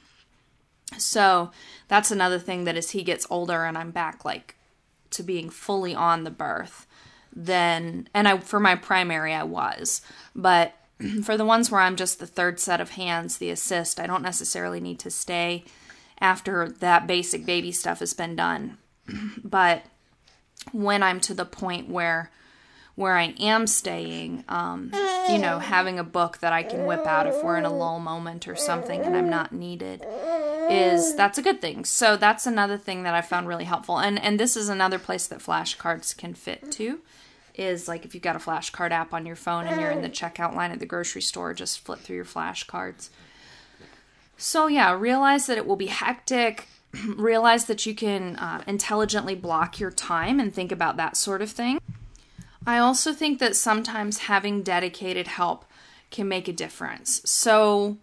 So 0.98 1.50
that's 1.88 2.10
another 2.10 2.38
thing 2.38 2.64
that 2.64 2.76
as 2.76 2.90
he 2.90 3.02
gets 3.02 3.26
older 3.30 3.64
and 3.64 3.78
I'm 3.78 3.90
back 3.90 4.24
like 4.24 4.56
to 5.10 5.22
being 5.22 5.50
fully 5.50 5.94
on 5.94 6.24
the 6.24 6.30
birth, 6.30 6.86
then 7.34 8.08
and 8.12 8.28
I 8.28 8.38
for 8.38 8.60
my 8.60 8.74
primary 8.74 9.32
I 9.32 9.42
was, 9.44 10.02
but 10.34 10.74
for 11.24 11.36
the 11.36 11.44
ones 11.44 11.70
where 11.70 11.80
I'm 11.80 11.96
just 11.96 12.18
the 12.18 12.26
third 12.26 12.60
set 12.60 12.80
of 12.80 12.90
hands, 12.90 13.38
the 13.38 13.50
assist, 13.50 13.98
I 13.98 14.06
don't 14.06 14.22
necessarily 14.22 14.80
need 14.80 14.98
to 15.00 15.10
stay 15.10 15.64
after 16.20 16.68
that 16.68 17.06
basic 17.06 17.44
baby 17.44 17.72
stuff 17.72 18.00
has 18.00 18.14
been 18.14 18.36
done. 18.36 18.78
but 19.44 19.84
when 20.70 21.02
I'm 21.02 21.20
to 21.20 21.34
the 21.34 21.44
point 21.44 21.88
where 21.88 22.30
where 22.94 23.16
I 23.16 23.34
am 23.40 23.66
staying, 23.66 24.44
um, 24.48 24.90
you 25.30 25.38
know, 25.38 25.58
having 25.58 25.98
a 25.98 26.04
book 26.04 26.38
that 26.38 26.52
I 26.52 26.62
can 26.62 26.84
whip 26.84 27.06
out 27.06 27.26
if 27.26 27.42
we're 27.42 27.56
in 27.56 27.64
a 27.64 27.72
lull 27.72 27.98
moment 27.98 28.46
or 28.46 28.54
something 28.54 29.00
and 29.00 29.16
I'm 29.16 29.30
not 29.30 29.52
needed 29.52 30.04
is 30.70 31.14
that's 31.16 31.38
a 31.38 31.42
good 31.42 31.60
thing. 31.60 31.84
So 31.84 32.16
that's 32.16 32.46
another 32.46 32.76
thing 32.76 33.02
that 33.04 33.14
I 33.14 33.22
found 33.22 33.48
really 33.48 33.64
helpful. 33.64 33.98
And 33.98 34.22
and 34.22 34.38
this 34.38 34.56
is 34.56 34.68
another 34.68 34.98
place 34.98 35.26
that 35.28 35.38
flashcards 35.40 36.16
can 36.16 36.34
fit 36.34 36.70
too. 36.70 37.00
Is 37.54 37.88
like 37.88 38.04
if 38.04 38.14
you've 38.14 38.22
got 38.22 38.36
a 38.36 38.38
flashcard 38.38 38.90
app 38.90 39.12
on 39.12 39.26
your 39.26 39.36
phone 39.36 39.66
and 39.66 39.80
you're 39.80 39.90
in 39.90 40.02
the 40.02 40.08
checkout 40.08 40.54
line 40.54 40.70
at 40.70 40.78
the 40.78 40.86
grocery 40.86 41.20
store, 41.22 41.52
just 41.52 41.80
flip 41.80 42.00
through 42.00 42.16
your 42.16 42.24
flashcards. 42.24 43.10
So 44.36 44.66
yeah, 44.66 44.94
realize 44.94 45.46
that 45.46 45.58
it 45.58 45.66
will 45.66 45.76
be 45.76 45.86
hectic. 45.86 46.68
realize 47.16 47.66
that 47.66 47.86
you 47.86 47.94
can 47.94 48.36
uh, 48.36 48.62
intelligently 48.66 49.34
block 49.34 49.80
your 49.80 49.90
time 49.90 50.38
and 50.38 50.52
think 50.52 50.72
about 50.72 50.96
that 50.98 51.16
sort 51.16 51.40
of 51.40 51.50
thing. 51.50 51.78
I 52.66 52.78
also 52.78 53.12
think 53.12 53.38
that 53.40 53.56
sometimes 53.56 54.18
having 54.18 54.62
dedicated 54.62 55.26
help 55.26 55.64
can 56.10 56.28
make 56.28 56.48
a 56.48 56.52
difference. 56.52 57.22
So, 57.24 57.96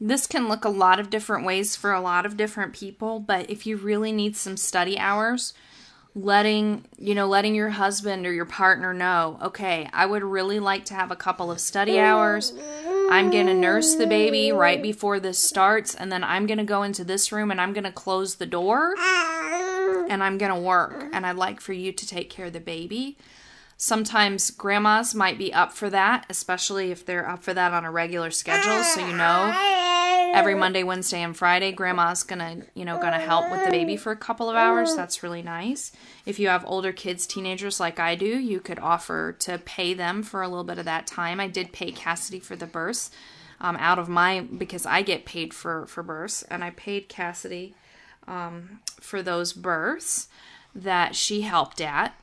this 0.00 0.26
can 0.26 0.48
look 0.48 0.64
a 0.64 0.70
lot 0.70 1.00
of 1.00 1.10
different 1.10 1.46
ways 1.46 1.74
for 1.74 1.92
a 1.92 2.00
lot 2.00 2.26
of 2.26 2.36
different 2.36 2.74
people, 2.74 3.18
but 3.18 3.48
if 3.50 3.66
you 3.66 3.76
really 3.76 4.12
need 4.12 4.36
some 4.36 4.56
study 4.56 4.98
hours, 4.98 5.54
letting, 6.14 6.84
you 6.98 7.14
know, 7.14 7.26
letting 7.26 7.54
your 7.54 7.70
husband 7.70 8.26
or 8.26 8.32
your 8.32 8.46
partner 8.46 8.92
know, 8.94 9.38
okay, 9.42 9.88
I 9.92 10.06
would 10.06 10.22
really 10.22 10.58
like 10.60 10.84
to 10.86 10.94
have 10.94 11.10
a 11.10 11.16
couple 11.16 11.50
of 11.50 11.60
study 11.60 11.98
hours. 11.98 12.52
I'm 13.10 13.30
going 13.30 13.46
to 13.46 13.54
nurse 13.54 13.94
the 13.94 14.06
baby 14.06 14.50
right 14.52 14.82
before 14.82 15.20
this 15.20 15.38
starts, 15.38 15.94
and 15.94 16.10
then 16.10 16.24
I'm 16.24 16.46
going 16.46 16.58
to 16.58 16.64
go 16.64 16.82
into 16.82 17.04
this 17.04 17.32
room 17.32 17.50
and 17.50 17.60
I'm 17.60 17.72
going 17.72 17.84
to 17.84 17.92
close 17.92 18.36
the 18.36 18.46
door 18.46 18.94
and 18.98 20.22
I'm 20.22 20.38
going 20.38 20.52
to 20.52 20.60
work. 20.60 21.04
And 21.12 21.26
I'd 21.26 21.36
like 21.36 21.60
for 21.60 21.72
you 21.72 21.92
to 21.92 22.06
take 22.06 22.30
care 22.30 22.46
of 22.46 22.52
the 22.52 22.60
baby. 22.60 23.16
Sometimes 23.78 24.50
grandmas 24.50 25.14
might 25.14 25.36
be 25.36 25.52
up 25.52 25.70
for 25.70 25.90
that, 25.90 26.24
especially 26.30 26.90
if 26.90 27.04
they're 27.04 27.28
up 27.28 27.42
for 27.42 27.52
that 27.52 27.74
on 27.74 27.84
a 27.84 27.90
regular 27.90 28.30
schedule. 28.30 28.82
So 28.82 29.06
you 29.06 29.14
know, 29.14 29.52
every 30.34 30.54
Monday, 30.54 30.82
Wednesday, 30.82 31.22
and 31.22 31.36
Friday, 31.36 31.72
grandma's 31.72 32.22
gonna, 32.22 32.62
you 32.74 32.86
know, 32.86 32.98
gonna 32.98 33.18
help 33.18 33.50
with 33.50 33.64
the 33.64 33.70
baby 33.70 33.98
for 33.98 34.12
a 34.12 34.16
couple 34.16 34.48
of 34.48 34.56
hours. 34.56 34.96
That's 34.96 35.22
really 35.22 35.42
nice. 35.42 35.92
If 36.24 36.38
you 36.38 36.48
have 36.48 36.64
older 36.66 36.90
kids, 36.90 37.26
teenagers 37.26 37.78
like 37.78 38.00
I 38.00 38.14
do, 38.14 38.38
you 38.38 38.60
could 38.60 38.78
offer 38.78 39.32
to 39.40 39.58
pay 39.58 39.92
them 39.92 40.22
for 40.22 40.40
a 40.40 40.48
little 40.48 40.64
bit 40.64 40.78
of 40.78 40.86
that 40.86 41.06
time. 41.06 41.38
I 41.38 41.48
did 41.48 41.72
pay 41.72 41.92
Cassidy 41.92 42.40
for 42.40 42.56
the 42.56 42.66
births 42.66 43.10
um, 43.60 43.76
out 43.76 43.98
of 43.98 44.08
my 44.08 44.40
because 44.40 44.86
I 44.86 45.02
get 45.02 45.26
paid 45.26 45.52
for 45.52 45.86
for 45.86 46.02
births, 46.02 46.42
and 46.44 46.64
I 46.64 46.70
paid 46.70 47.10
Cassidy 47.10 47.74
um, 48.26 48.80
for 49.00 49.22
those 49.22 49.52
births 49.52 50.28
that 50.74 51.14
she 51.14 51.42
helped 51.42 51.80
at 51.80 52.14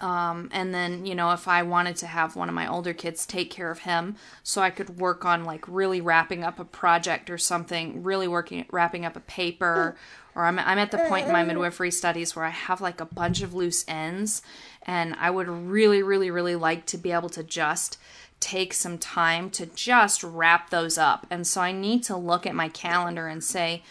um, 0.00 0.50
and 0.52 0.74
then, 0.74 1.06
you 1.06 1.14
know, 1.14 1.32
if 1.32 1.48
I 1.48 1.62
wanted 1.62 1.96
to 1.96 2.06
have 2.06 2.36
one 2.36 2.48
of 2.48 2.54
my 2.54 2.68
older 2.70 2.92
kids 2.92 3.24
take 3.24 3.50
care 3.50 3.70
of 3.70 3.80
him 3.80 4.16
so 4.42 4.60
I 4.60 4.70
could 4.70 4.98
work 4.98 5.24
on 5.24 5.44
like 5.44 5.64
really 5.66 6.00
wrapping 6.00 6.44
up 6.44 6.58
a 6.58 6.64
project 6.64 7.30
or 7.30 7.38
something, 7.38 8.02
really 8.02 8.28
working, 8.28 8.66
wrapping 8.70 9.04
up 9.04 9.16
a 9.16 9.20
paper, 9.20 9.96
or 10.34 10.44
I'm, 10.44 10.58
I'm 10.58 10.78
at 10.78 10.90
the 10.90 10.98
point 10.98 11.26
in 11.26 11.32
my 11.32 11.44
midwifery 11.44 11.90
studies 11.90 12.36
where 12.36 12.44
I 12.44 12.50
have 12.50 12.80
like 12.80 13.00
a 13.00 13.06
bunch 13.06 13.40
of 13.40 13.54
loose 13.54 13.84
ends 13.88 14.42
and 14.82 15.14
I 15.18 15.30
would 15.30 15.48
really, 15.48 16.02
really, 16.02 16.30
really 16.30 16.56
like 16.56 16.84
to 16.86 16.98
be 16.98 17.12
able 17.12 17.30
to 17.30 17.42
just 17.42 17.98
take 18.38 18.74
some 18.74 18.98
time 18.98 19.48
to 19.48 19.64
just 19.64 20.22
wrap 20.22 20.68
those 20.68 20.98
up. 20.98 21.26
And 21.30 21.46
so 21.46 21.62
I 21.62 21.72
need 21.72 22.02
to 22.04 22.16
look 22.16 22.46
at 22.46 22.54
my 22.54 22.68
calendar 22.68 23.26
and 23.28 23.42
say, 23.42 23.82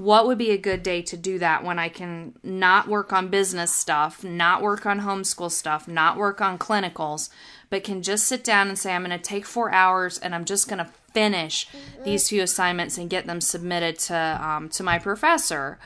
what 0.00 0.26
would 0.26 0.38
be 0.38 0.50
a 0.50 0.56
good 0.56 0.82
day 0.82 1.02
to 1.02 1.14
do 1.14 1.38
that 1.38 1.62
when 1.62 1.78
I 1.78 1.90
can 1.90 2.34
not 2.42 2.88
work 2.88 3.12
on 3.12 3.28
business 3.28 3.70
stuff, 3.70 4.24
not 4.24 4.62
work 4.62 4.86
on 4.86 5.02
homeschool 5.02 5.50
stuff, 5.50 5.86
not 5.86 6.16
work 6.16 6.40
on 6.40 6.58
clinicals, 6.58 7.28
but 7.68 7.84
can 7.84 8.00
just 8.00 8.26
sit 8.26 8.42
down 8.42 8.68
and 8.68 8.78
say, 8.78 8.94
I'm 8.94 9.04
going 9.04 9.10
to 9.10 9.22
take 9.22 9.44
four 9.44 9.70
hours 9.70 10.18
and 10.18 10.34
I'm 10.34 10.46
just 10.46 10.68
going 10.68 10.78
to 10.78 10.90
finish 11.12 11.68
these 12.02 12.30
few 12.30 12.42
assignments 12.42 12.96
and 12.96 13.10
get 13.10 13.26
them 13.26 13.42
submitted 13.42 13.98
to 13.98 14.38
um, 14.42 14.70
to 14.70 14.82
my 14.82 14.98
professor. 14.98 15.78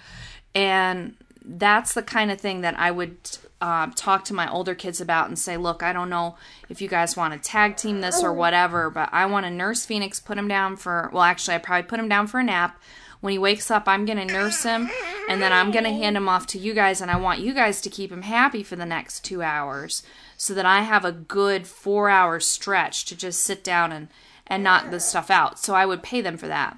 And 0.54 1.16
that's 1.44 1.92
the 1.92 2.02
kind 2.02 2.30
of 2.30 2.40
thing 2.40 2.60
that 2.60 2.78
I 2.78 2.92
would 2.92 3.16
uh, 3.60 3.88
talk 3.96 4.24
to 4.26 4.34
my 4.34 4.48
older 4.48 4.76
kids 4.76 5.00
about 5.00 5.26
and 5.26 5.36
say, 5.36 5.56
look, 5.56 5.82
I 5.82 5.92
don't 5.92 6.08
know 6.08 6.36
if 6.68 6.80
you 6.80 6.86
guys 6.86 7.16
want 7.16 7.34
to 7.34 7.40
tag 7.40 7.76
team 7.76 8.00
this 8.00 8.22
or 8.22 8.32
whatever, 8.32 8.90
but 8.90 9.08
I 9.10 9.26
want 9.26 9.44
to 9.46 9.50
nurse 9.50 9.84
Phoenix, 9.84 10.20
put 10.20 10.38
him 10.38 10.46
down 10.46 10.76
for, 10.76 11.10
well, 11.12 11.24
actually, 11.24 11.56
I 11.56 11.58
probably 11.58 11.88
put 11.88 11.98
him 11.98 12.08
down 12.08 12.28
for 12.28 12.38
a 12.38 12.44
nap. 12.44 12.80
When 13.24 13.32
he 13.32 13.38
wakes 13.38 13.70
up, 13.70 13.84
I'm 13.88 14.04
going 14.04 14.18
to 14.18 14.34
nurse 14.34 14.64
him 14.64 14.90
and 15.30 15.40
then 15.40 15.50
I'm 15.50 15.70
going 15.70 15.84
to 15.84 15.90
hand 15.90 16.14
him 16.14 16.28
off 16.28 16.46
to 16.48 16.58
you 16.58 16.74
guys. 16.74 17.00
And 17.00 17.10
I 17.10 17.16
want 17.16 17.40
you 17.40 17.54
guys 17.54 17.80
to 17.80 17.88
keep 17.88 18.12
him 18.12 18.20
happy 18.20 18.62
for 18.62 18.76
the 18.76 18.84
next 18.84 19.24
two 19.24 19.40
hours 19.40 20.02
so 20.36 20.52
that 20.52 20.66
I 20.66 20.82
have 20.82 21.06
a 21.06 21.12
good 21.12 21.66
four 21.66 22.10
hour 22.10 22.38
stretch 22.38 23.06
to 23.06 23.16
just 23.16 23.40
sit 23.40 23.64
down 23.64 23.92
and, 23.92 24.08
and 24.46 24.62
knock 24.62 24.90
this 24.90 25.06
stuff 25.06 25.30
out. 25.30 25.58
So 25.58 25.74
I 25.74 25.86
would 25.86 26.02
pay 26.02 26.20
them 26.20 26.36
for 26.36 26.48
that. 26.48 26.76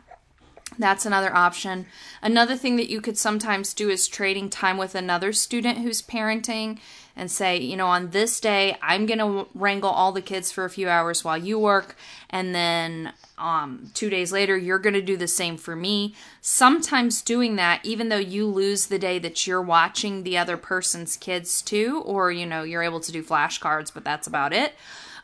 That's 0.79 1.05
another 1.05 1.35
option. 1.35 1.87
Another 2.23 2.55
thing 2.55 2.77
that 2.77 2.89
you 2.89 3.01
could 3.01 3.19
sometimes 3.19 3.75
do 3.75 3.91
is 3.91 4.07
trading 4.07 4.49
time 4.49 4.77
with 4.77 4.95
another 4.95 5.33
student 5.33 5.79
who's 5.79 6.01
parenting 6.01 6.79
and 7.17 7.29
say, 7.29 7.59
you 7.59 7.77
know, 7.77 7.89
on 7.89 8.11
this 8.11 8.39
day, 8.39 8.77
I'm 8.81 9.07
going 9.07 9.19
to 9.19 9.49
wrangle 9.53 9.91
all 9.91 10.13
the 10.13 10.23
kids 10.23 10.53
for 10.53 10.65
a 10.65 10.71
few 10.71 10.89
hours 10.89 11.25
while 11.25 11.39
you 11.39 11.59
work. 11.59 11.97
And 12.31 12.55
then 12.55 13.15
um, 13.39 13.91
two 13.95 14.09
days 14.09 14.33
later, 14.33 14.57
you're 14.57 14.79
going 14.79 14.95
to 14.95 15.03
do 15.03 15.17
the 15.17 15.29
same 15.29 15.57
for 15.57 15.77
me. 15.77 16.15
Sometimes 16.41 17.23
doing 17.23 17.57
that, 17.57 17.85
even 17.85 18.09
though 18.09 18.17
you 18.17 18.47
lose 18.47 18.87
the 18.87 18.99
day 18.99 19.19
that 19.19 19.47
you're 19.47 19.63
watching 19.63 20.23
the 20.23 20.39
other 20.39 20.57
person's 20.57 21.17
kids 21.17 21.61
too, 21.61 22.03
or, 22.07 22.33
you 22.33 22.47
know, 22.47 22.63
you're 22.63 22.83
able 22.83 23.01
to 23.01 23.13
do 23.13 23.23
flashcards, 23.23 23.93
but 23.93 24.05
that's 24.05 24.27
about 24.27 24.53
it. 24.53 24.75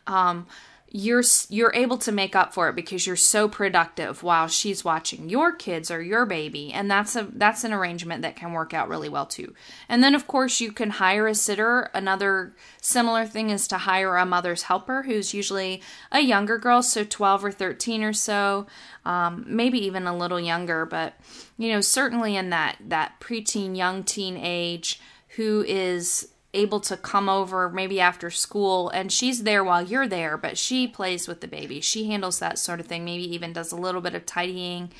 Um, 0.06 0.46
you're 0.94 1.22
you're 1.48 1.72
able 1.74 1.96
to 1.96 2.12
make 2.12 2.36
up 2.36 2.52
for 2.52 2.68
it 2.68 2.76
because 2.76 3.06
you're 3.06 3.16
so 3.16 3.48
productive 3.48 4.22
while 4.22 4.46
she's 4.46 4.84
watching 4.84 5.30
your 5.30 5.50
kids 5.50 5.90
or 5.90 6.02
your 6.02 6.26
baby 6.26 6.70
and 6.70 6.90
that's 6.90 7.16
a 7.16 7.26
that's 7.32 7.64
an 7.64 7.72
arrangement 7.72 8.20
that 8.20 8.36
can 8.36 8.52
work 8.52 8.74
out 8.74 8.90
really 8.90 9.08
well 9.08 9.24
too. 9.24 9.54
And 9.88 10.04
then 10.04 10.14
of 10.14 10.26
course 10.26 10.60
you 10.60 10.70
can 10.70 10.90
hire 10.90 11.26
a 11.26 11.34
sitter. 11.34 11.88
Another 11.94 12.54
similar 12.82 13.24
thing 13.24 13.48
is 13.48 13.66
to 13.68 13.78
hire 13.78 14.16
a 14.16 14.26
mother's 14.26 14.64
helper 14.64 15.02
who's 15.04 15.32
usually 15.32 15.80
a 16.10 16.20
younger 16.20 16.58
girl 16.58 16.82
so 16.82 17.04
12 17.04 17.46
or 17.46 17.52
13 17.52 18.02
or 18.02 18.12
so 18.12 18.66
um, 19.06 19.44
maybe 19.48 19.78
even 19.78 20.06
a 20.06 20.16
little 20.16 20.40
younger 20.40 20.84
but 20.84 21.14
you 21.56 21.72
know 21.72 21.80
certainly 21.80 22.36
in 22.36 22.50
that 22.50 22.76
that 22.80 23.18
preteen 23.18 23.74
young 23.74 24.04
teen 24.04 24.36
age 24.36 25.00
who 25.36 25.64
is 25.66 26.31
able 26.54 26.80
to 26.80 26.96
come 26.96 27.28
over 27.28 27.70
maybe 27.70 28.00
after 28.00 28.30
school 28.30 28.90
and 28.90 29.10
she's 29.10 29.42
there 29.42 29.64
while 29.64 29.82
you're 29.82 30.08
there, 30.08 30.36
but 30.36 30.58
she 30.58 30.86
plays 30.86 31.26
with 31.26 31.40
the 31.40 31.48
baby. 31.48 31.80
She 31.80 32.08
handles 32.08 32.38
that 32.38 32.58
sort 32.58 32.80
of 32.80 32.86
thing, 32.86 33.04
maybe 33.04 33.34
even 33.34 33.52
does 33.52 33.72
a 33.72 33.76
little 33.76 34.00
bit 34.00 34.14
of 34.14 34.26
tidying, 34.26 34.90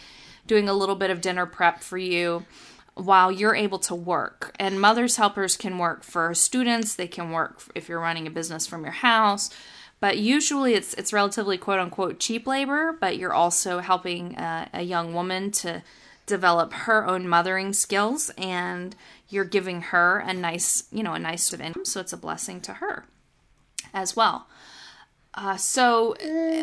doing 0.47 0.69
a 0.69 0.75
little 0.75 0.97
bit 0.97 1.11
of 1.11 1.21
dinner 1.21 1.45
prep 1.45 1.83
for 1.83 1.99
you 1.99 2.45
while 2.95 3.31
you're 3.31 3.55
able 3.55 3.79
to 3.81 3.95
work. 3.95 4.55
And 4.59 4.81
mother's 4.81 5.17
helpers 5.17 5.57
can 5.57 5.79
work 5.79 6.05
for 6.05 6.35
students, 6.35 6.95
they 6.95 7.09
can 7.09 7.31
work 7.31 7.63
if 7.75 7.89
you're 7.89 8.01
running 8.01 8.27
a 8.27 8.31
business 8.31 8.67
from 8.67 8.83
your 8.83 8.93
house. 8.93 9.51
But 10.01 10.19
usually 10.19 10.75
it's 10.75 10.95
it's 10.95 11.13
relatively 11.13 11.59
quote 11.59 11.79
unquote 11.79 12.19
cheap 12.19 12.47
labor, 12.47 12.97
but 13.01 13.19
you're 13.19 13.33
also 13.33 13.79
helping 13.79 14.37
a, 14.37 14.69
a 14.73 14.83
young 14.83 15.15
woman 15.15 15.53
to 15.53 15.83
develop 16.27 16.73
her 16.73 17.07
own 17.07 17.29
mothering 17.29 17.73
skills 17.73 18.31
and 18.39 18.95
you're 19.29 19.45
giving 19.45 19.83
her 19.83 20.19
a 20.19 20.33
nice, 20.33 20.85
you 20.93 21.03
know, 21.03 21.15
a 21.15 21.19
nice 21.19 21.53
income, 21.53 21.85
so 21.85 22.01
it's 22.01 22.13
a 22.13 22.17
blessing 22.17 22.61
to 22.61 22.75
her 22.75 23.07
as 23.95 24.15
well. 24.15 24.47
Uh, 25.35 25.57
so, 25.57 26.15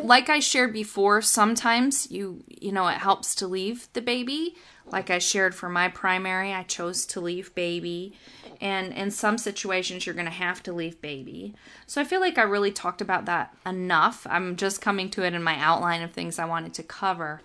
like 0.04 0.30
I 0.30 0.40
shared 0.40 0.74
before, 0.74 1.22
sometimes 1.24 2.12
you 2.12 2.44
you 2.48 2.72
know 2.72 2.88
it 2.88 2.98
helps 2.98 3.34
to 3.36 3.48
leave 3.48 3.88
the 3.94 4.02
baby. 4.02 4.56
Like 4.86 5.10
I 5.10 5.18
shared 5.18 5.56
for 5.56 5.70
my 5.70 5.88
primary, 5.88 6.54
I 6.54 6.64
chose 6.64 7.06
to 7.08 7.20
leave 7.20 7.54
baby, 7.56 8.14
and 8.62 8.94
in 8.94 9.10
some 9.10 9.40
situations 9.40 10.06
you're 10.06 10.16
going 10.16 10.26
to 10.26 10.32
have 10.32 10.62
to 10.64 10.74
leave 10.74 11.02
baby. 11.02 11.56
So 11.88 12.00
I 12.00 12.04
feel 12.04 12.20
like 12.20 12.38
I 12.38 12.44
really 12.44 12.72
talked 12.72 13.02
about 13.02 13.26
that 13.26 13.56
enough. 13.66 14.28
I'm 14.30 14.56
just 14.56 14.82
coming 14.82 15.10
to 15.12 15.24
it 15.24 15.34
in 15.34 15.42
my 15.44 15.58
outline 15.58 16.04
of 16.04 16.12
things 16.12 16.38
I 16.38 16.46
wanted 16.46 16.74
to 16.76 16.84
cover. 16.84 17.42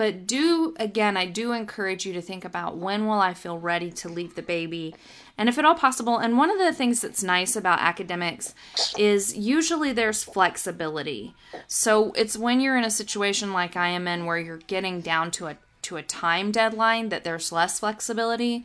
But 0.00 0.26
do, 0.26 0.72
again, 0.78 1.18
I 1.18 1.26
do 1.26 1.52
encourage 1.52 2.06
you 2.06 2.14
to 2.14 2.22
think 2.22 2.46
about 2.46 2.78
when 2.78 3.06
will 3.06 3.20
I 3.20 3.34
feel 3.34 3.58
ready 3.58 3.90
to 3.90 4.08
leave 4.08 4.34
the 4.34 4.40
baby? 4.40 4.94
And 5.36 5.46
if 5.46 5.58
at 5.58 5.66
all 5.66 5.74
possible, 5.74 6.16
and 6.16 6.38
one 6.38 6.48
of 6.48 6.58
the 6.58 6.72
things 6.72 7.02
that's 7.02 7.22
nice 7.22 7.54
about 7.54 7.80
academics 7.80 8.54
is 8.96 9.36
usually 9.36 9.92
there's 9.92 10.24
flexibility. 10.24 11.34
So 11.66 12.12
it's 12.12 12.38
when 12.38 12.62
you're 12.62 12.78
in 12.78 12.84
a 12.84 12.90
situation 12.90 13.52
like 13.52 13.76
I 13.76 13.88
am 13.88 14.08
in 14.08 14.24
where 14.24 14.38
you're 14.38 14.56
getting 14.56 15.02
down 15.02 15.30
to 15.32 15.48
a 15.48 15.58
to 15.82 15.98
a 15.98 16.02
time 16.02 16.50
deadline 16.50 17.10
that 17.10 17.22
there's 17.22 17.52
less 17.52 17.80
flexibility. 17.80 18.64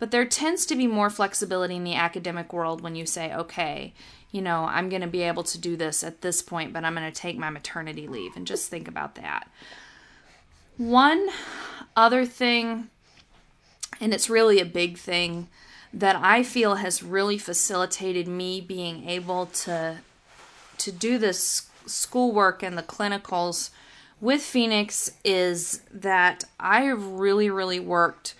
But 0.00 0.10
there 0.10 0.24
tends 0.24 0.66
to 0.66 0.74
be 0.74 0.88
more 0.88 1.10
flexibility 1.10 1.76
in 1.76 1.84
the 1.84 1.94
academic 1.94 2.52
world 2.52 2.80
when 2.80 2.96
you 2.96 3.06
say, 3.06 3.32
okay, 3.32 3.94
you 4.32 4.42
know, 4.42 4.64
I'm 4.64 4.88
going 4.88 5.02
to 5.02 5.06
be 5.06 5.22
able 5.22 5.44
to 5.44 5.58
do 5.58 5.76
this 5.76 6.02
at 6.02 6.22
this 6.22 6.42
point, 6.42 6.72
but 6.72 6.84
I'm 6.84 6.96
going 6.96 7.08
to 7.08 7.16
take 7.16 7.38
my 7.38 7.50
maternity 7.50 8.08
leave. 8.08 8.34
And 8.34 8.48
just 8.48 8.68
think 8.68 8.88
about 8.88 9.14
that. 9.14 9.48
One 10.76 11.28
other 11.96 12.24
thing, 12.24 12.88
and 14.00 14.14
it's 14.14 14.30
really 14.30 14.58
a 14.58 14.64
big 14.64 14.98
thing 14.98 15.48
that 15.92 16.16
I 16.16 16.42
feel 16.42 16.76
has 16.76 17.02
really 17.02 17.38
facilitated 17.38 18.26
me 18.26 18.60
being 18.60 19.08
able 19.08 19.46
to 19.46 19.98
to 20.78 20.90
do 20.90 21.18
this 21.18 21.70
schoolwork 21.86 22.62
and 22.62 22.76
the 22.76 22.82
clinicals 22.82 23.70
with 24.20 24.40
Phoenix 24.40 25.12
is 25.24 25.82
that 25.92 26.44
I 26.58 26.82
have 26.82 27.04
really 27.04 27.50
really 27.50 27.78
worked 27.78 28.34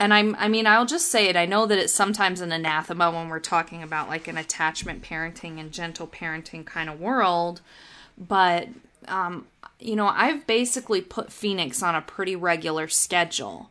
and 0.00 0.12
I'm 0.12 0.34
I 0.38 0.48
mean 0.48 0.66
I'll 0.66 0.86
just 0.86 1.06
say 1.06 1.28
it 1.28 1.36
I 1.36 1.46
know 1.46 1.66
that 1.66 1.78
it's 1.78 1.92
sometimes 1.92 2.40
an 2.40 2.50
anathema 2.50 3.10
when 3.10 3.28
we're 3.28 3.38
talking 3.38 3.82
about 3.82 4.08
like 4.08 4.26
an 4.26 4.36
attachment 4.36 5.02
parenting 5.02 5.60
and 5.60 5.70
gentle 5.70 6.08
parenting 6.08 6.66
kind 6.66 6.90
of 6.90 7.00
world 7.00 7.60
but 8.18 8.68
um, 9.06 9.46
you 9.84 9.96
know, 9.96 10.08
I've 10.08 10.46
basically 10.46 11.00
put 11.00 11.32
Phoenix 11.32 11.82
on 11.82 11.94
a 11.94 12.00
pretty 12.00 12.36
regular 12.36 12.88
schedule. 12.88 13.70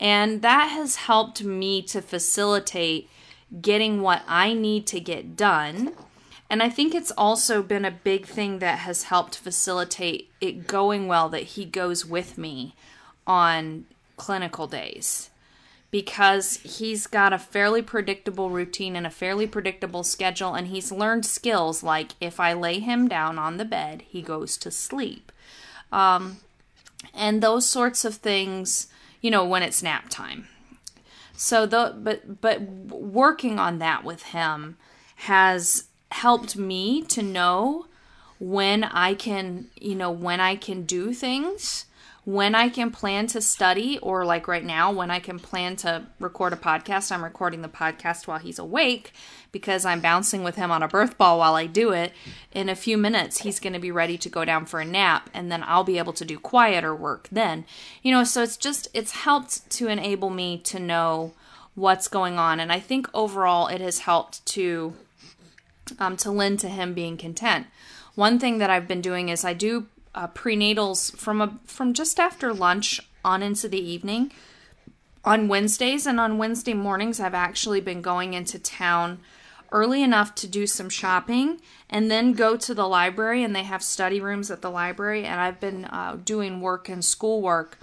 And 0.00 0.42
that 0.42 0.68
has 0.68 0.96
helped 0.96 1.44
me 1.44 1.82
to 1.82 2.02
facilitate 2.02 3.08
getting 3.60 4.00
what 4.00 4.22
I 4.26 4.54
need 4.54 4.86
to 4.88 5.00
get 5.00 5.36
done. 5.36 5.92
And 6.50 6.62
I 6.62 6.68
think 6.68 6.94
it's 6.94 7.12
also 7.12 7.62
been 7.62 7.84
a 7.84 7.90
big 7.90 8.26
thing 8.26 8.58
that 8.58 8.80
has 8.80 9.04
helped 9.04 9.38
facilitate 9.38 10.30
it 10.40 10.66
going 10.66 11.06
well 11.06 11.28
that 11.28 11.42
he 11.42 11.64
goes 11.64 12.04
with 12.04 12.36
me 12.36 12.74
on 13.26 13.86
clinical 14.16 14.66
days 14.66 15.30
because 15.92 16.56
he's 16.64 17.06
got 17.06 17.34
a 17.34 17.38
fairly 17.38 17.82
predictable 17.82 18.48
routine 18.50 18.96
and 18.96 19.06
a 19.06 19.10
fairly 19.10 19.46
predictable 19.46 20.02
schedule, 20.02 20.54
and 20.54 20.68
he's 20.68 20.90
learned 20.90 21.24
skills 21.24 21.82
like 21.84 22.12
if 22.18 22.40
I 22.40 22.54
lay 22.54 22.80
him 22.80 23.06
down 23.06 23.38
on 23.38 23.58
the 23.58 23.64
bed, 23.64 24.02
he 24.08 24.22
goes 24.22 24.56
to 24.56 24.70
sleep. 24.70 25.30
Um, 25.92 26.38
and 27.12 27.42
those 27.42 27.66
sorts 27.68 28.06
of 28.06 28.16
things, 28.16 28.88
you 29.20 29.30
know, 29.30 29.44
when 29.44 29.62
it's 29.62 29.82
nap 29.82 30.08
time. 30.08 30.48
So 31.36 31.66
the 31.66 31.94
but 31.96 32.40
but 32.40 32.62
working 32.62 33.58
on 33.58 33.78
that 33.78 34.02
with 34.02 34.22
him 34.22 34.78
has 35.16 35.84
helped 36.10 36.56
me 36.56 37.02
to 37.02 37.22
know 37.22 37.86
when 38.38 38.82
I 38.84 39.12
can, 39.14 39.66
you 39.76 39.94
know, 39.94 40.10
when 40.10 40.40
I 40.40 40.56
can 40.56 40.84
do 40.84 41.12
things 41.12 41.84
when 42.24 42.54
I 42.54 42.68
can 42.68 42.92
plan 42.92 43.26
to 43.28 43.40
study, 43.40 43.98
or 43.98 44.24
like 44.24 44.46
right 44.46 44.64
now, 44.64 44.92
when 44.92 45.10
I 45.10 45.18
can 45.18 45.40
plan 45.40 45.74
to 45.76 46.06
record 46.20 46.52
a 46.52 46.56
podcast, 46.56 47.10
I'm 47.10 47.24
recording 47.24 47.62
the 47.62 47.68
podcast 47.68 48.28
while 48.28 48.38
he's 48.38 48.60
awake 48.60 49.12
because 49.50 49.84
I'm 49.84 50.00
bouncing 50.00 50.44
with 50.44 50.54
him 50.54 50.70
on 50.70 50.84
a 50.84 50.88
birth 50.88 51.18
ball 51.18 51.40
while 51.40 51.56
I 51.56 51.66
do 51.66 51.90
it. 51.90 52.12
In 52.52 52.68
a 52.68 52.76
few 52.76 52.96
minutes, 52.96 53.38
he's 53.38 53.58
going 53.58 53.72
to 53.72 53.80
be 53.80 53.90
ready 53.90 54.16
to 54.18 54.28
go 54.28 54.44
down 54.44 54.66
for 54.66 54.78
a 54.78 54.84
nap, 54.84 55.30
and 55.34 55.50
then 55.50 55.64
I'll 55.66 55.82
be 55.82 55.98
able 55.98 56.12
to 56.12 56.24
do 56.24 56.38
quieter 56.38 56.94
work 56.94 57.28
then. 57.32 57.64
You 58.02 58.12
know, 58.12 58.22
so 58.22 58.42
it's 58.44 58.56
just, 58.56 58.86
it's 58.94 59.12
helped 59.12 59.68
to 59.70 59.88
enable 59.88 60.30
me 60.30 60.58
to 60.58 60.78
know 60.78 61.32
what's 61.74 62.06
going 62.06 62.38
on. 62.38 62.60
And 62.60 62.70
I 62.70 62.78
think 62.78 63.08
overall 63.12 63.66
it 63.66 63.80
has 63.80 64.00
helped 64.00 64.46
to, 64.46 64.94
um, 65.98 66.16
to 66.18 66.30
lend 66.30 66.60
to 66.60 66.68
him 66.68 66.94
being 66.94 67.16
content. 67.16 67.66
One 68.14 68.38
thing 68.38 68.58
that 68.58 68.70
I've 68.70 68.86
been 68.86 69.00
doing 69.00 69.28
is 69.28 69.44
I 69.44 69.54
do 69.54 69.86
uh, 70.14 70.28
prenatals 70.28 71.16
from 71.16 71.40
a 71.40 71.58
from 71.66 71.94
just 71.94 72.20
after 72.20 72.52
lunch 72.52 73.00
on 73.24 73.42
into 73.42 73.68
the 73.68 73.80
evening. 73.80 74.32
On 75.24 75.46
Wednesdays 75.46 76.06
and 76.06 76.18
on 76.18 76.36
Wednesday 76.36 76.74
mornings, 76.74 77.20
I've 77.20 77.34
actually 77.34 77.80
been 77.80 78.02
going 78.02 78.34
into 78.34 78.58
town 78.58 79.20
early 79.70 80.02
enough 80.02 80.34
to 80.34 80.46
do 80.46 80.66
some 80.66 80.90
shopping 80.90 81.60
and 81.88 82.10
then 82.10 82.32
go 82.32 82.56
to 82.56 82.74
the 82.74 82.86
library 82.86 83.42
and 83.42 83.56
they 83.56 83.62
have 83.62 83.82
study 83.82 84.20
rooms 84.20 84.50
at 84.50 84.60
the 84.60 84.70
library 84.70 85.24
and 85.24 85.40
I've 85.40 85.60
been 85.60 85.86
uh, 85.86 86.18
doing 86.22 86.60
work 86.60 86.88
and 86.88 87.04
schoolwork 87.04 87.78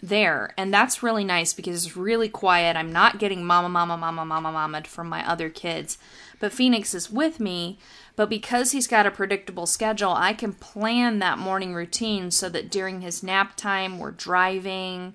there 0.00 0.52
and 0.56 0.72
that's 0.72 1.02
really 1.02 1.24
nice 1.24 1.52
because 1.52 1.84
it's 1.84 1.96
really 1.96 2.28
quiet. 2.28 2.76
I'm 2.76 2.92
not 2.92 3.18
getting 3.18 3.44
mama 3.44 3.68
mama 3.68 3.96
mama 3.96 4.24
mama 4.24 4.52
mama 4.52 4.82
from 4.84 5.08
my 5.08 5.28
other 5.28 5.48
kids. 5.48 5.98
But 6.42 6.52
Phoenix 6.52 6.92
is 6.92 7.10
with 7.10 7.40
me 7.40 7.78
but 8.16 8.28
because 8.28 8.72
he's 8.72 8.86
got 8.86 9.06
a 9.06 9.10
predictable 9.10 9.66
schedule, 9.66 10.12
I 10.12 10.32
can 10.34 10.52
plan 10.52 11.18
that 11.20 11.38
morning 11.38 11.74
routine 11.74 12.30
so 12.30 12.48
that 12.50 12.70
during 12.70 13.00
his 13.00 13.22
nap 13.22 13.56
time, 13.56 13.98
we're 13.98 14.10
driving, 14.10 15.14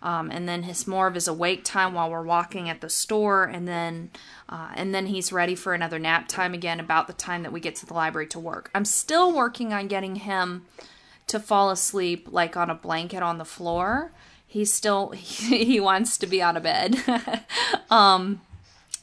um, 0.00 0.30
and 0.30 0.48
then 0.48 0.62
his 0.62 0.86
more 0.86 1.06
of 1.06 1.14
his 1.14 1.28
awake 1.28 1.64
time 1.64 1.92
while 1.92 2.10
we're 2.10 2.22
walking 2.22 2.70
at 2.70 2.80
the 2.80 2.88
store, 2.88 3.44
and 3.44 3.68
then 3.68 4.10
uh, 4.48 4.70
and 4.74 4.94
then 4.94 5.06
he's 5.06 5.32
ready 5.32 5.54
for 5.54 5.74
another 5.74 5.98
nap 5.98 6.28
time 6.28 6.54
again 6.54 6.80
about 6.80 7.06
the 7.06 7.12
time 7.12 7.42
that 7.42 7.52
we 7.52 7.60
get 7.60 7.76
to 7.76 7.86
the 7.86 7.94
library 7.94 8.28
to 8.28 8.38
work. 8.38 8.70
I'm 8.74 8.86
still 8.86 9.32
working 9.32 9.72
on 9.72 9.88
getting 9.88 10.16
him 10.16 10.64
to 11.26 11.38
fall 11.38 11.70
asleep 11.70 12.28
like 12.30 12.56
on 12.56 12.70
a 12.70 12.74
blanket 12.74 13.22
on 13.22 13.36
the 13.36 13.44
floor. 13.44 14.12
He's 14.46 14.72
still 14.72 15.10
he, 15.10 15.64
he 15.64 15.80
wants 15.80 16.16
to 16.18 16.26
be 16.26 16.40
out 16.40 16.56
of 16.56 16.62
bed. 16.62 16.96
um, 17.90 18.40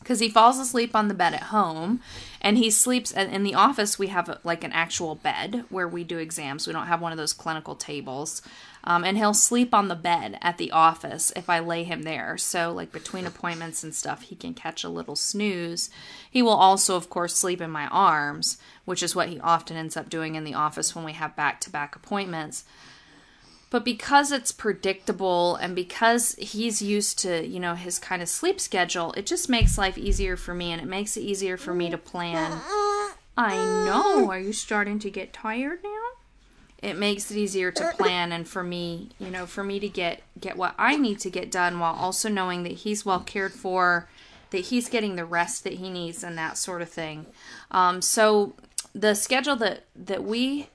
because 0.06 0.20
he 0.20 0.30
falls 0.30 0.60
asleep 0.60 0.96
on 0.96 1.08
the 1.08 1.16
bed 1.16 1.34
at 1.34 1.46
home 1.46 2.00
and 2.40 2.60
he 2.60 2.70
sleeps 2.70 3.12
in 3.12 3.42
the 3.42 3.56
office 3.56 3.98
we 3.98 4.06
have 4.08 4.40
like 4.44 4.64
an 4.64 4.72
actual 4.72 5.16
bed 5.16 5.66
where 5.70 5.88
we 5.88 6.04
do 6.04 6.20
exams. 6.20 6.68
We 6.68 6.74
don't 6.74 6.86
have 6.86 7.02
one 7.02 7.12
of 7.12 7.18
those 7.18 7.34
clinical 7.34 7.74
tables. 7.74 8.44
Um, 8.84 9.04
and 9.04 9.18
he'll 9.18 9.34
sleep 9.34 9.74
on 9.74 9.88
the 9.88 9.96
bed 9.96 10.38
at 10.44 10.60
the 10.60 10.70
office 10.70 11.34
if 11.36 11.50
i 11.50 11.58
lay 11.58 11.84
him 11.84 12.04
there. 12.04 12.38
So 12.38 12.72
like 12.72 12.92
between 12.92 13.26
appointments 13.26 13.84
and 13.84 13.96
stuff 13.96 14.22
he 14.22 14.36
can 14.36 14.54
catch 14.54 14.84
a 14.84 14.90
little 14.90 15.16
snooze. 15.16 15.90
He 16.30 16.44
will 16.44 16.52
also 16.52 16.96
of 16.96 17.10
course 17.10 17.36
sleep 17.36 17.60
in 17.60 17.72
my 17.72 17.88
arms 17.88 18.60
which 18.86 19.02
is 19.02 19.16
what 19.16 19.30
he 19.30 19.40
often 19.40 19.76
ends 19.76 19.98
up 19.98 20.08
doing 20.08 20.36
in 20.36 20.44
the 20.44 20.54
office 20.54 20.94
when 20.94 21.04
we 21.04 21.14
have 21.14 21.36
back-to-back 21.36 21.96
appointments 21.96 22.64
but 23.76 23.84
because 23.84 24.32
it's 24.32 24.54
predictable 24.54 25.58
and 25.58 25.76
because 25.76 26.34
he's 26.36 26.82
used 26.82 27.20
to, 27.20 27.46
you 27.46 27.60
know, 27.60 27.76
his 27.76 28.00
kind 28.00 28.22
of 28.22 28.30
sleep 28.30 28.62
schedule, 28.62 29.12
it 29.18 29.26
just 29.26 29.50
makes 29.50 29.78
life 29.78 29.98
easier 29.98 30.38
for 30.38 30.54
me 30.54 30.72
and 30.72 30.82
it 30.82 30.88
makes 30.88 31.18
it 31.18 31.24
easier 31.24 31.58
for 31.58 31.74
me 31.74 31.90
to 31.90 31.98
plan. 31.98 32.54
I 33.38 33.58
know. 33.86 34.32
Are 34.32 34.40
you 34.40 34.54
starting 34.54 34.98
to 35.00 35.12
get 35.12 35.34
tired 35.34 35.80
now? 35.84 36.04
It 36.82 36.96
makes 36.96 37.30
it 37.30 37.36
easier 37.36 37.70
to 37.74 37.92
plan 37.98 38.32
and 38.32 38.48
for 38.48 38.64
me, 38.64 39.10
you 39.20 39.30
know, 39.30 39.46
for 39.46 39.62
me 39.62 39.82
to 39.82 39.90
get 39.90 40.22
get 40.40 40.56
what 40.56 40.74
I 40.78 40.96
need 40.96 41.20
to 41.20 41.30
get 41.30 41.52
done 41.52 41.78
while 41.78 41.96
also 41.96 42.30
knowing 42.30 42.64
that 42.64 42.72
he's 42.72 43.06
well 43.06 43.20
cared 43.20 43.52
for, 43.52 44.08
that 44.52 44.68
he's 44.68 44.88
getting 44.88 45.18
the 45.18 45.26
rest 45.26 45.66
that 45.66 45.74
he 45.74 45.90
needs 45.90 46.24
and 46.24 46.38
that 46.38 46.58
sort 46.58 46.82
of 46.82 46.88
thing. 46.88 47.26
Um, 47.72 48.02
so 48.02 48.56
the 48.94 49.16
schedule 49.16 49.58
that 49.58 49.84
that 49.98 50.24
we 50.24 50.70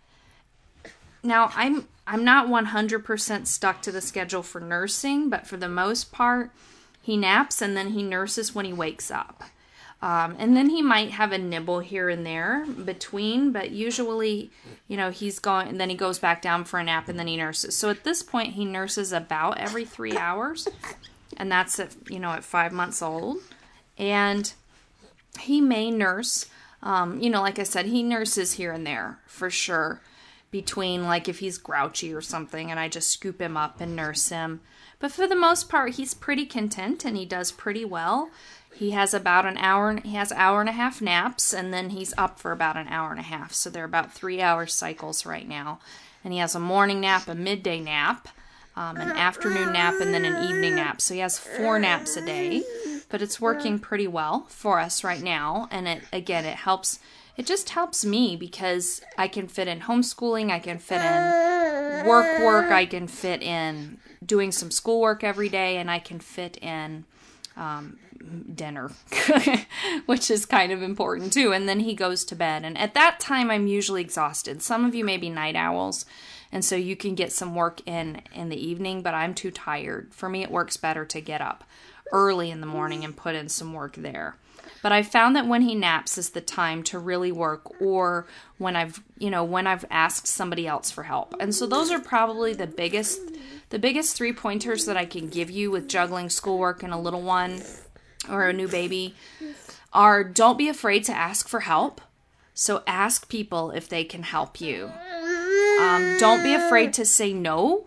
now 1.22 1.50
I'm 1.54 1.88
I'm 2.11 2.25
not 2.25 2.49
100% 2.49 3.46
stuck 3.46 3.83
to 3.83 3.92
the 3.92 4.01
schedule 4.01 4.42
for 4.42 4.61
nursing, 4.61 5.31
but 5.31 5.46
for 5.46 5.57
the 5.57 5.68
most 5.68 6.11
part, 6.11 6.51
he 7.01 7.16
naps 7.16 7.62
and 7.62 7.77
then 7.77 7.90
he 7.90 8.03
nurses 8.03 8.53
when 8.53 8.64
he 8.64 8.73
wakes 8.73 9.12
up. 9.12 9.44
Um, 10.03 10.35
and 10.37 10.57
then 10.57 10.70
he 10.70 10.83
might 10.83 11.12
have 11.12 11.31
a 11.31 11.38
nibble 11.38 11.79
here 11.79 12.09
and 12.09 12.27
there 12.27 12.66
between, 12.66 13.53
but 13.53 13.70
usually, 13.70 14.51
you 14.88 14.96
know, 14.96 15.11
he's 15.11 15.38
going, 15.38 15.68
and 15.68 15.81
then 15.81 15.88
he 15.88 15.94
goes 15.94 16.18
back 16.18 16.42
down 16.42 16.64
for 16.64 16.81
a 16.81 16.85
nap 16.85 17.09
and 17.09 17.16
then 17.16 17.29
he 17.29 17.37
nurses. 17.37 17.77
So 17.77 17.90
at 17.90 18.03
this 18.03 18.25
point, 18.25 18.55
he 18.55 18.64
nurses 18.64 19.12
about 19.12 19.59
every 19.59 19.85
three 19.85 20.16
hours, 20.16 20.66
and 21.37 21.53
that's 21.53 21.79
at, 21.79 21.94
you 22.11 22.18
know, 22.18 22.31
at 22.31 22.42
five 22.42 22.73
months 22.73 23.03
old. 23.03 23.38
And 23.96 24.53
he 25.38 25.61
may 25.61 25.92
nurse, 25.92 26.46
um, 26.83 27.20
you 27.20 27.31
know, 27.31 27.40
like 27.40 27.61
I 27.61 27.64
said, 27.64 27.87
he 27.87 28.03
nurses 28.03 28.55
here 28.55 28.73
and 28.73 28.85
there 28.85 29.20
for 29.27 29.49
sure 29.49 30.01
between 30.50 31.04
like 31.04 31.28
if 31.28 31.38
he's 31.38 31.58
grouchy 31.58 32.12
or 32.12 32.20
something 32.20 32.70
and 32.70 32.80
I 32.80 32.88
just 32.88 33.10
scoop 33.10 33.40
him 33.40 33.56
up 33.56 33.80
and 33.80 33.94
nurse 33.94 34.28
him. 34.28 34.60
But 34.98 35.12
for 35.12 35.26
the 35.26 35.36
most 35.36 35.68
part, 35.68 35.94
he's 35.94 36.12
pretty 36.14 36.44
content 36.44 37.04
and 37.04 37.16
he 37.16 37.24
does 37.24 37.52
pretty 37.52 37.84
well. 37.84 38.30
he 38.74 38.92
has 38.92 39.12
about 39.14 39.46
an 39.46 39.56
hour 39.58 40.00
he 40.04 40.14
has 40.14 40.32
hour 40.32 40.60
and 40.60 40.68
a 40.68 40.72
half 40.72 41.00
naps 41.00 41.52
and 41.52 41.72
then 41.72 41.90
he's 41.90 42.14
up 42.16 42.38
for 42.38 42.52
about 42.52 42.76
an 42.76 42.88
hour 42.88 43.10
and 43.10 43.20
a 43.20 43.24
half. 43.24 43.52
So 43.52 43.70
they're 43.70 43.84
about 43.84 44.12
three 44.12 44.40
hour 44.40 44.66
cycles 44.66 45.24
right 45.26 45.48
now. 45.48 45.78
And 46.22 46.32
he 46.32 46.38
has 46.40 46.54
a 46.54 46.60
morning 46.60 47.00
nap 47.00 47.28
a 47.28 47.34
midday 47.34 47.80
nap 47.80 48.28
um, 48.76 48.96
an 48.96 49.10
afternoon 49.10 49.72
nap 49.72 49.94
and 50.00 50.14
then 50.14 50.24
an 50.24 50.44
evening 50.48 50.76
nap. 50.76 51.00
So 51.00 51.14
he 51.14 51.20
has 51.20 51.38
four 51.38 51.78
naps 51.78 52.16
a 52.16 52.24
day. 52.24 52.62
But 53.08 53.22
it's 53.22 53.40
working 53.40 53.80
pretty 53.80 54.06
well 54.06 54.46
for 54.48 54.78
us 54.78 55.02
right 55.02 55.20
now. 55.20 55.68
And 55.70 55.88
it 55.88 56.02
again 56.12 56.44
it 56.44 56.56
helps 56.56 57.00
it 57.40 57.46
just 57.46 57.70
helps 57.70 58.05
me 58.05 58.37
because 58.37 59.00
i 59.16 59.26
can 59.26 59.48
fit 59.48 59.66
in 59.66 59.81
homeschooling 59.81 60.50
i 60.50 60.59
can 60.59 60.79
fit 60.79 61.00
in 61.00 62.07
work 62.07 62.40
work 62.40 62.70
i 62.70 62.85
can 62.85 63.07
fit 63.09 63.42
in 63.42 63.98
doing 64.24 64.53
some 64.53 64.70
schoolwork 64.70 65.24
every 65.24 65.48
day 65.48 65.79
and 65.79 65.90
i 65.90 65.98
can 65.98 66.20
fit 66.20 66.59
in 66.59 67.05
um, 67.57 67.98
dinner, 68.55 68.90
which 70.07 70.31
is 70.31 70.46
kind 70.46 70.72
of 70.72 70.83
important 70.83 71.33
too. 71.33 71.53
And 71.53 71.68
then 71.68 71.81
he 71.81 71.94
goes 71.94 72.24
to 72.26 72.37
bed. 72.37 72.64
And 72.64 72.76
at 72.79 72.94
that 72.94 73.20
time, 73.20 73.50
I'm 73.50 73.66
usually 73.66 74.03
exhausted. 74.03 74.62
Some 74.62 74.85
of 74.85 74.94
you 74.94 75.05
may 75.05 75.16
be 75.16 75.29
night 75.29 75.57
owls, 75.57 76.07
and 76.53 76.64
so 76.64 76.76
you 76.76 76.96
can 76.96 77.14
get 77.14 77.33
some 77.33 77.55
work 77.55 77.81
in 77.87 78.22
in 78.33 78.48
the 78.48 78.57
evening, 78.57 79.03
but 79.03 79.14
I'm 79.14 79.35
too 79.35 79.50
tired. 79.50 80.12
For 80.12 80.29
me, 80.29 80.42
it 80.42 80.50
works 80.50 80.76
better 80.76 81.05
to 81.05 81.20
get 81.20 81.40
up 81.40 81.64
early 82.12 82.51
in 82.51 82.61
the 82.61 82.66
morning 82.66 83.05
and 83.05 83.16
put 83.16 83.35
in 83.35 83.49
some 83.49 83.73
work 83.73 83.96
there. 83.96 84.37
But 84.83 84.92
I 84.92 85.03
found 85.03 85.37
that 85.37 85.46
when 85.46 85.62
he 85.62 85.75
naps 85.75 86.16
is 86.16 86.31
the 86.31 86.40
time 86.40 86.83
to 86.85 86.99
really 86.99 87.33
work 87.33 87.81
or 87.81 88.27
when 88.59 88.77
I've, 88.77 89.03
you 89.18 89.31
know, 89.31 89.44
when 89.44 89.66
I've 89.66 89.85
asked 89.90 90.27
somebody 90.27 90.66
else 90.66 90.90
for 90.90 91.03
help. 91.03 91.35
And 91.38 91.55
so 91.55 91.66
those 91.66 91.90
are 91.90 92.01
probably 92.01 92.55
the 92.55 92.66
biggest 92.66 93.20
the 93.68 93.79
biggest 93.79 94.16
three 94.16 94.33
pointers 94.33 94.85
that 94.87 94.96
I 94.96 95.05
can 95.05 95.29
give 95.29 95.49
you 95.49 95.70
with 95.70 95.88
juggling 95.88 96.29
schoolwork 96.29 96.83
and 96.83 96.92
a 96.92 96.99
little 96.99 97.23
one 97.23 97.62
or 98.29 98.49
a 98.49 98.53
new 98.53 98.66
baby 98.66 99.14
are 99.92 100.25
don't 100.25 100.59
be 100.59 100.68
afraid 100.68 101.05
to 101.05 101.12
ask 101.12 101.49
for 101.49 101.61
help. 101.61 102.01
So 102.55 102.83
ask 102.87 103.29
people 103.29 103.70
if 103.70 103.88
they 103.88 104.05
can 104.05 104.23
help 104.23 104.61
you. 104.61 104.90
Um, 105.81 106.16
don't 106.18 106.42
be 106.42 106.53
afraid 106.53 106.92
to 106.94 107.05
say 107.05 107.33
no. 107.33 107.85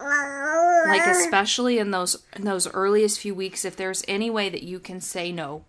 Like 0.87 1.07
especially 1.07 1.79
in 1.79 1.91
those 1.91 2.23
in 2.35 2.45
those 2.45 2.71
earliest 2.73 3.19
few 3.19 3.35
weeks, 3.35 3.65
if 3.65 3.75
there's 3.75 4.03
any 4.07 4.29
way 4.29 4.49
that 4.49 4.63
you 4.63 4.79
can 4.79 5.01
say 5.01 5.31
no, 5.31 5.63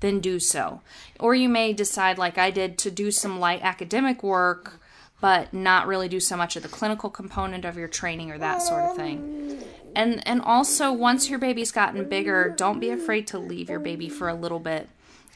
then 0.00 0.20
do 0.20 0.38
so. 0.38 0.80
Or 1.18 1.34
you 1.34 1.48
may 1.48 1.72
decide, 1.72 2.18
like 2.18 2.38
I 2.38 2.50
did, 2.50 2.78
to 2.78 2.90
do 2.90 3.10
some 3.10 3.38
light 3.38 3.60
academic 3.62 4.22
work, 4.22 4.80
but 5.20 5.52
not 5.52 5.86
really 5.86 6.08
do 6.08 6.20
so 6.20 6.36
much 6.36 6.56
of 6.56 6.62
the 6.62 6.68
clinical 6.68 7.10
component 7.10 7.64
of 7.64 7.76
your 7.76 7.88
training 7.88 8.30
or 8.30 8.38
that 8.38 8.62
sort 8.62 8.84
of 8.84 8.96
thing. 8.96 9.62
And 9.94 10.26
and 10.26 10.40
also 10.40 10.92
once 10.92 11.28
your 11.28 11.38
baby's 11.38 11.72
gotten 11.72 12.08
bigger 12.08 12.54
don't 12.56 12.80
be 12.80 12.90
afraid 12.90 13.26
to 13.28 13.38
leave 13.38 13.68
your 13.68 13.80
baby 13.80 14.08
for 14.08 14.28
a 14.28 14.34
little 14.34 14.60
bit 14.60 14.88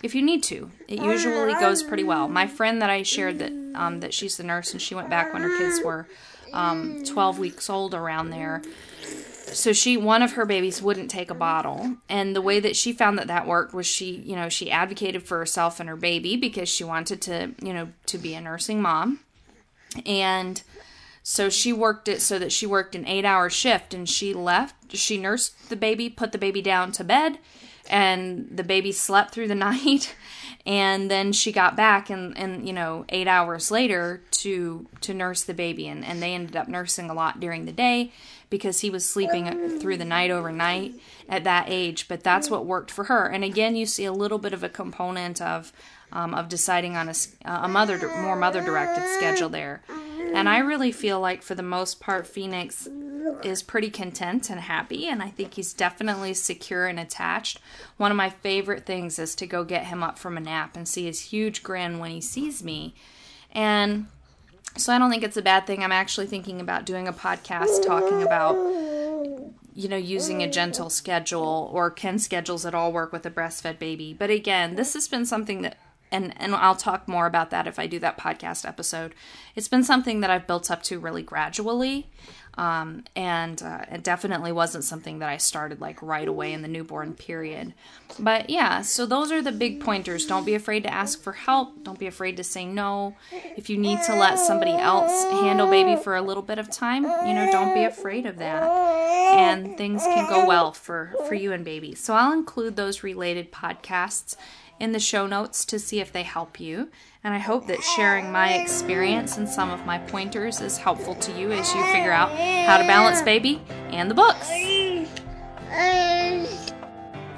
if 0.03 0.15
you 0.15 0.23
need 0.23 0.43
to. 0.45 0.71
It 0.89 1.03
usually 1.03 1.55
goes 1.55 1.83
pretty 1.83 2.05
well. 2.05 2.29
My 2.29 2.47
friend 2.47 2.81
that 2.83 2.91
i 2.91 3.03
shared 3.03 3.39
that 3.41 3.53
um, 3.75 4.01
that 4.01 4.15
she's 4.15 4.37
the 4.37 4.45
nurse 4.45 4.73
and 4.73 4.81
she 4.81 4.95
went 4.95 5.11
back 5.11 5.33
when 5.33 5.43
her 5.43 5.57
kids 5.59 5.81
were 5.85 6.07
um, 6.53 7.03
12 7.05 7.39
weeks 7.41 7.69
old 7.69 7.95
around 7.95 8.31
there 8.31 8.63
so 9.55 9.73
she 9.73 9.97
one 9.97 10.23
of 10.23 10.33
her 10.33 10.45
babies 10.45 10.83
wouldn't 10.83 11.11
take 11.11 11.31
a 11.31 11.35
bottle 11.35 11.97
and 12.09 12.35
the 12.35 12.43
way 12.43 12.61
that 12.61 12.77
she 12.77 12.93
found 12.93 13.19
that 13.19 13.29
that 13.29 13.47
worked 13.47 13.73
was 13.73 13.87
she 13.87 14.17
you 14.27 14.37
know 14.37 14.49
she 14.49 14.71
advocated 14.71 15.23
for 15.23 15.39
herself 15.39 15.81
and 15.81 15.89
her 15.89 15.97
baby 15.97 16.37
because 16.37 16.69
she 16.69 16.85
wanted 16.85 17.21
to 17.21 17.55
you 17.63 17.73
know 17.73 17.89
to 18.07 18.19
be 18.19 18.35
a 18.35 18.41
nursing 18.41 18.83
mom 18.83 19.21
and 20.05 20.63
so 21.27 21.49
she 21.49 21.73
worked 21.73 22.07
it 22.07 22.21
so 22.21 22.39
that 22.39 22.53
she 22.53 22.67
worked 22.67 22.95
an 22.95 23.07
eight 23.07 23.25
hour 23.25 23.49
shift 23.49 23.95
and 23.95 24.09
she 24.09 24.35
left. 24.35 24.95
She 24.95 25.17
nursed 25.17 25.71
the 25.71 25.77
baby, 25.77 26.11
put 26.11 26.33
the 26.33 26.39
baby 26.39 26.61
down 26.61 26.93
to 26.93 27.03
bed, 27.03 27.39
and 27.89 28.47
the 28.55 28.63
baby 28.63 28.93
slept 28.93 29.33
through 29.33 29.49
the 29.49 29.55
night. 29.55 30.15
And 30.67 31.11
then 31.11 31.33
she 31.33 31.51
got 31.51 31.77
back 31.77 32.11
and, 32.11 32.37
and 32.37 32.67
you 32.67 32.75
know, 32.75 33.07
eight 33.09 33.27
hours 33.27 33.71
later 33.71 34.23
to 34.33 34.87
to 35.01 35.15
nurse 35.15 35.43
the 35.43 35.55
baby 35.55 35.89
and, 35.89 36.05
and 36.05 36.23
they 36.23 36.35
ended 36.35 36.57
up 36.57 36.69
nursing 36.69 37.09
a 37.09 37.15
lot 37.15 37.41
during 37.41 37.65
the 37.65 37.73
day 37.73 38.13
because 38.55 38.81
he 38.81 38.91
was 38.91 39.05
sleeping 39.05 39.81
through 39.81 39.97
the 39.97 40.05
night 40.05 40.31
overnight 40.31 40.95
at 41.29 41.43
that 41.43 41.67
age. 41.69 42.07
But 42.07 42.23
that's 42.23 42.49
what 42.49 42.65
worked 42.65 42.93
for 42.93 43.05
her. 43.05 43.27
And 43.27 43.43
again, 43.43 43.75
you 43.75 43.85
see 43.85 44.05
a 44.05 44.13
little 44.13 44.39
bit 44.39 44.53
of 44.53 44.63
a 44.63 44.69
component 44.69 45.43
of 45.43 45.73
um, 46.13 46.33
of 46.35 46.49
deciding 46.49 46.97
on 46.97 47.09
a, 47.09 47.15
a 47.45 47.69
mother 47.69 47.99
more 48.23 48.37
mother 48.37 48.63
directed 48.63 49.05
schedule 49.17 49.49
there 49.49 49.83
and 50.35 50.49
I 50.49 50.59
really 50.59 50.91
feel 50.91 51.21
like, 51.21 51.43
for 51.43 51.55
the 51.55 51.63
most 51.63 52.01
part, 52.01 52.27
Phoenix 52.27 52.89
is 53.45 53.63
pretty 53.63 53.89
content 53.89 54.51
and 54.51 54.59
happy, 54.59 55.07
and 55.07 55.23
I 55.23 55.29
think 55.29 55.55
he's 55.55 55.73
definitely 55.73 56.35
secure 56.35 56.87
and 56.87 56.99
attached. 56.99 57.61
One 57.99 58.11
of 58.11 58.17
my 58.17 58.31
favorite 58.31 58.85
things 58.85 59.21
is 59.21 59.37
to 59.37 59.47
go 59.47 59.63
get 59.63 59.87
him 59.87 60.03
up 60.03 60.19
from 60.19 60.37
a 60.37 60.41
nap 60.41 60.77
and 60.77 60.89
see 60.89 61.05
his 61.05 61.21
huge 61.21 61.63
grin 61.63 62.01
when 62.01 62.11
he 62.11 62.21
sees 62.21 62.65
me. 62.65 62.95
And 63.53 64.07
so 64.77 64.93
I 64.93 64.99
don't 64.99 65.11
think 65.11 65.23
it's 65.23 65.37
a 65.37 65.43
bad 65.43 65.67
thing. 65.67 65.83
I'm 65.83 65.93
actually 65.93 66.27
thinking 66.27 66.61
about 66.61 66.85
doing 66.85 67.09
a 67.09 67.13
podcast 67.13 67.85
talking 67.85 68.23
about 68.23 68.57
you 69.75 69.89
know, 69.89 69.97
using 69.97 70.43
a 70.43 70.51
gentle 70.51 70.89
schedule 70.89 71.69
or 71.73 71.91
can 71.91 72.19
schedules 72.19 72.65
at 72.65 72.75
all 72.75 72.93
work 72.93 73.13
with 73.13 73.27
a 73.27 73.31
breastfed 73.31 73.79
baby. 73.79 74.15
But 74.17 74.31
again, 74.31 74.77
this 74.77 74.95
has 74.95 75.09
been 75.09 75.27
something 75.27 75.63
that 75.63 75.77
and 76.15 76.33
and 76.37 76.55
I'll 76.55 76.77
talk 76.77 77.09
more 77.09 77.27
about 77.27 77.51
that 77.51 77.67
if 77.67 77.79
I 77.79 77.87
do 77.87 77.99
that 77.99 78.17
podcast 78.17 78.67
episode. 78.67 79.15
It's 79.57 79.69
been 79.69 79.85
something 79.85 80.21
that 80.21 80.31
I've 80.31 80.47
built 80.47 80.71
up 80.71 80.83
to 80.85 80.99
really 80.99 81.23
gradually, 81.23 82.09
um, 82.57 83.05
and 83.17 83.61
uh, 83.63 83.85
it 83.91 84.05
definitely 84.05 84.53
wasn't 84.53 84.85
something 84.85 85.19
that 85.19 85.29
I 85.29 85.39
started 85.39 85.81
like 85.81 86.01
right 86.03 86.29
away 86.29 86.53
in 86.53 86.63
the 86.63 86.69
newborn 86.69 87.15
period. 87.15 87.75
But 88.19 88.49
yeah, 88.49 88.83
so 88.83 89.07
those 89.07 89.33
are 89.33 89.43
the 89.43 89.53
big 89.53 89.81
pointers. 89.81 90.25
Don't 90.27 90.47
be 90.47 90.55
afraid 90.55 90.85
to 90.85 90.93
ask 90.93 91.21
for 91.21 91.33
help. 91.33 91.83
Don't 91.83 91.99
be 91.99 92.07
afraid 92.07 92.37
to 92.37 92.45
say 92.45 92.65
no. 92.65 93.17
If 93.57 93.69
you 93.69 93.77
need 93.77 93.99
to 94.07 94.15
let 94.15 94.39
somebody 94.39 94.73
else 94.73 95.25
handle 95.25 95.69
baby 95.69 96.01
for 96.01 96.15
a 96.15 96.23
little 96.23 96.43
bit 96.43 96.59
of 96.59 96.71
time, 96.71 97.03
you 97.03 97.35
know, 97.35 97.49
don't 97.51 97.75
be 97.75 97.85
afraid 97.85 98.27
of 98.27 98.39
that. 98.39 98.63
And 98.63 99.77
things 99.77 100.03
can 100.05 100.29
go 100.29 100.47
well 100.47 100.73
for 100.73 101.13
for 101.27 101.35
you 101.35 101.53
and 101.53 101.65
baby. 101.65 101.97
So 101.97 102.15
I'll 102.15 102.33
include 102.33 102.77
those 102.77 103.03
related 103.03 103.51
podcasts 103.51 104.37
in 104.81 104.93
the 104.93 105.01
show 105.01 105.27
notes 105.27 105.65
to 105.67 105.79
see 105.79 106.01
if 106.01 106.13
they 106.13 106.23
help 106.23 106.59
you. 106.61 106.89
And 107.23 107.35
I 107.35 107.39
hope 107.39 107.67
that 107.69 107.83
sharing 107.83 108.33
my 108.33 108.55
experience 108.55 109.37
and 109.37 109.49
some 109.49 109.71
of 109.71 109.87
my 109.87 109.99
pointers 109.99 110.61
is 110.61 110.77
helpful 110.77 111.15
to 111.17 111.33
you 111.33 111.53
as 111.53 111.73
you 111.75 111.83
figure 111.87 112.13
out 112.13 112.31
how 112.31 112.79
to 112.79 112.87
balance 112.87 113.23
baby 113.23 113.63
and 113.91 114.11
the 114.11 114.15
books. 114.15 114.49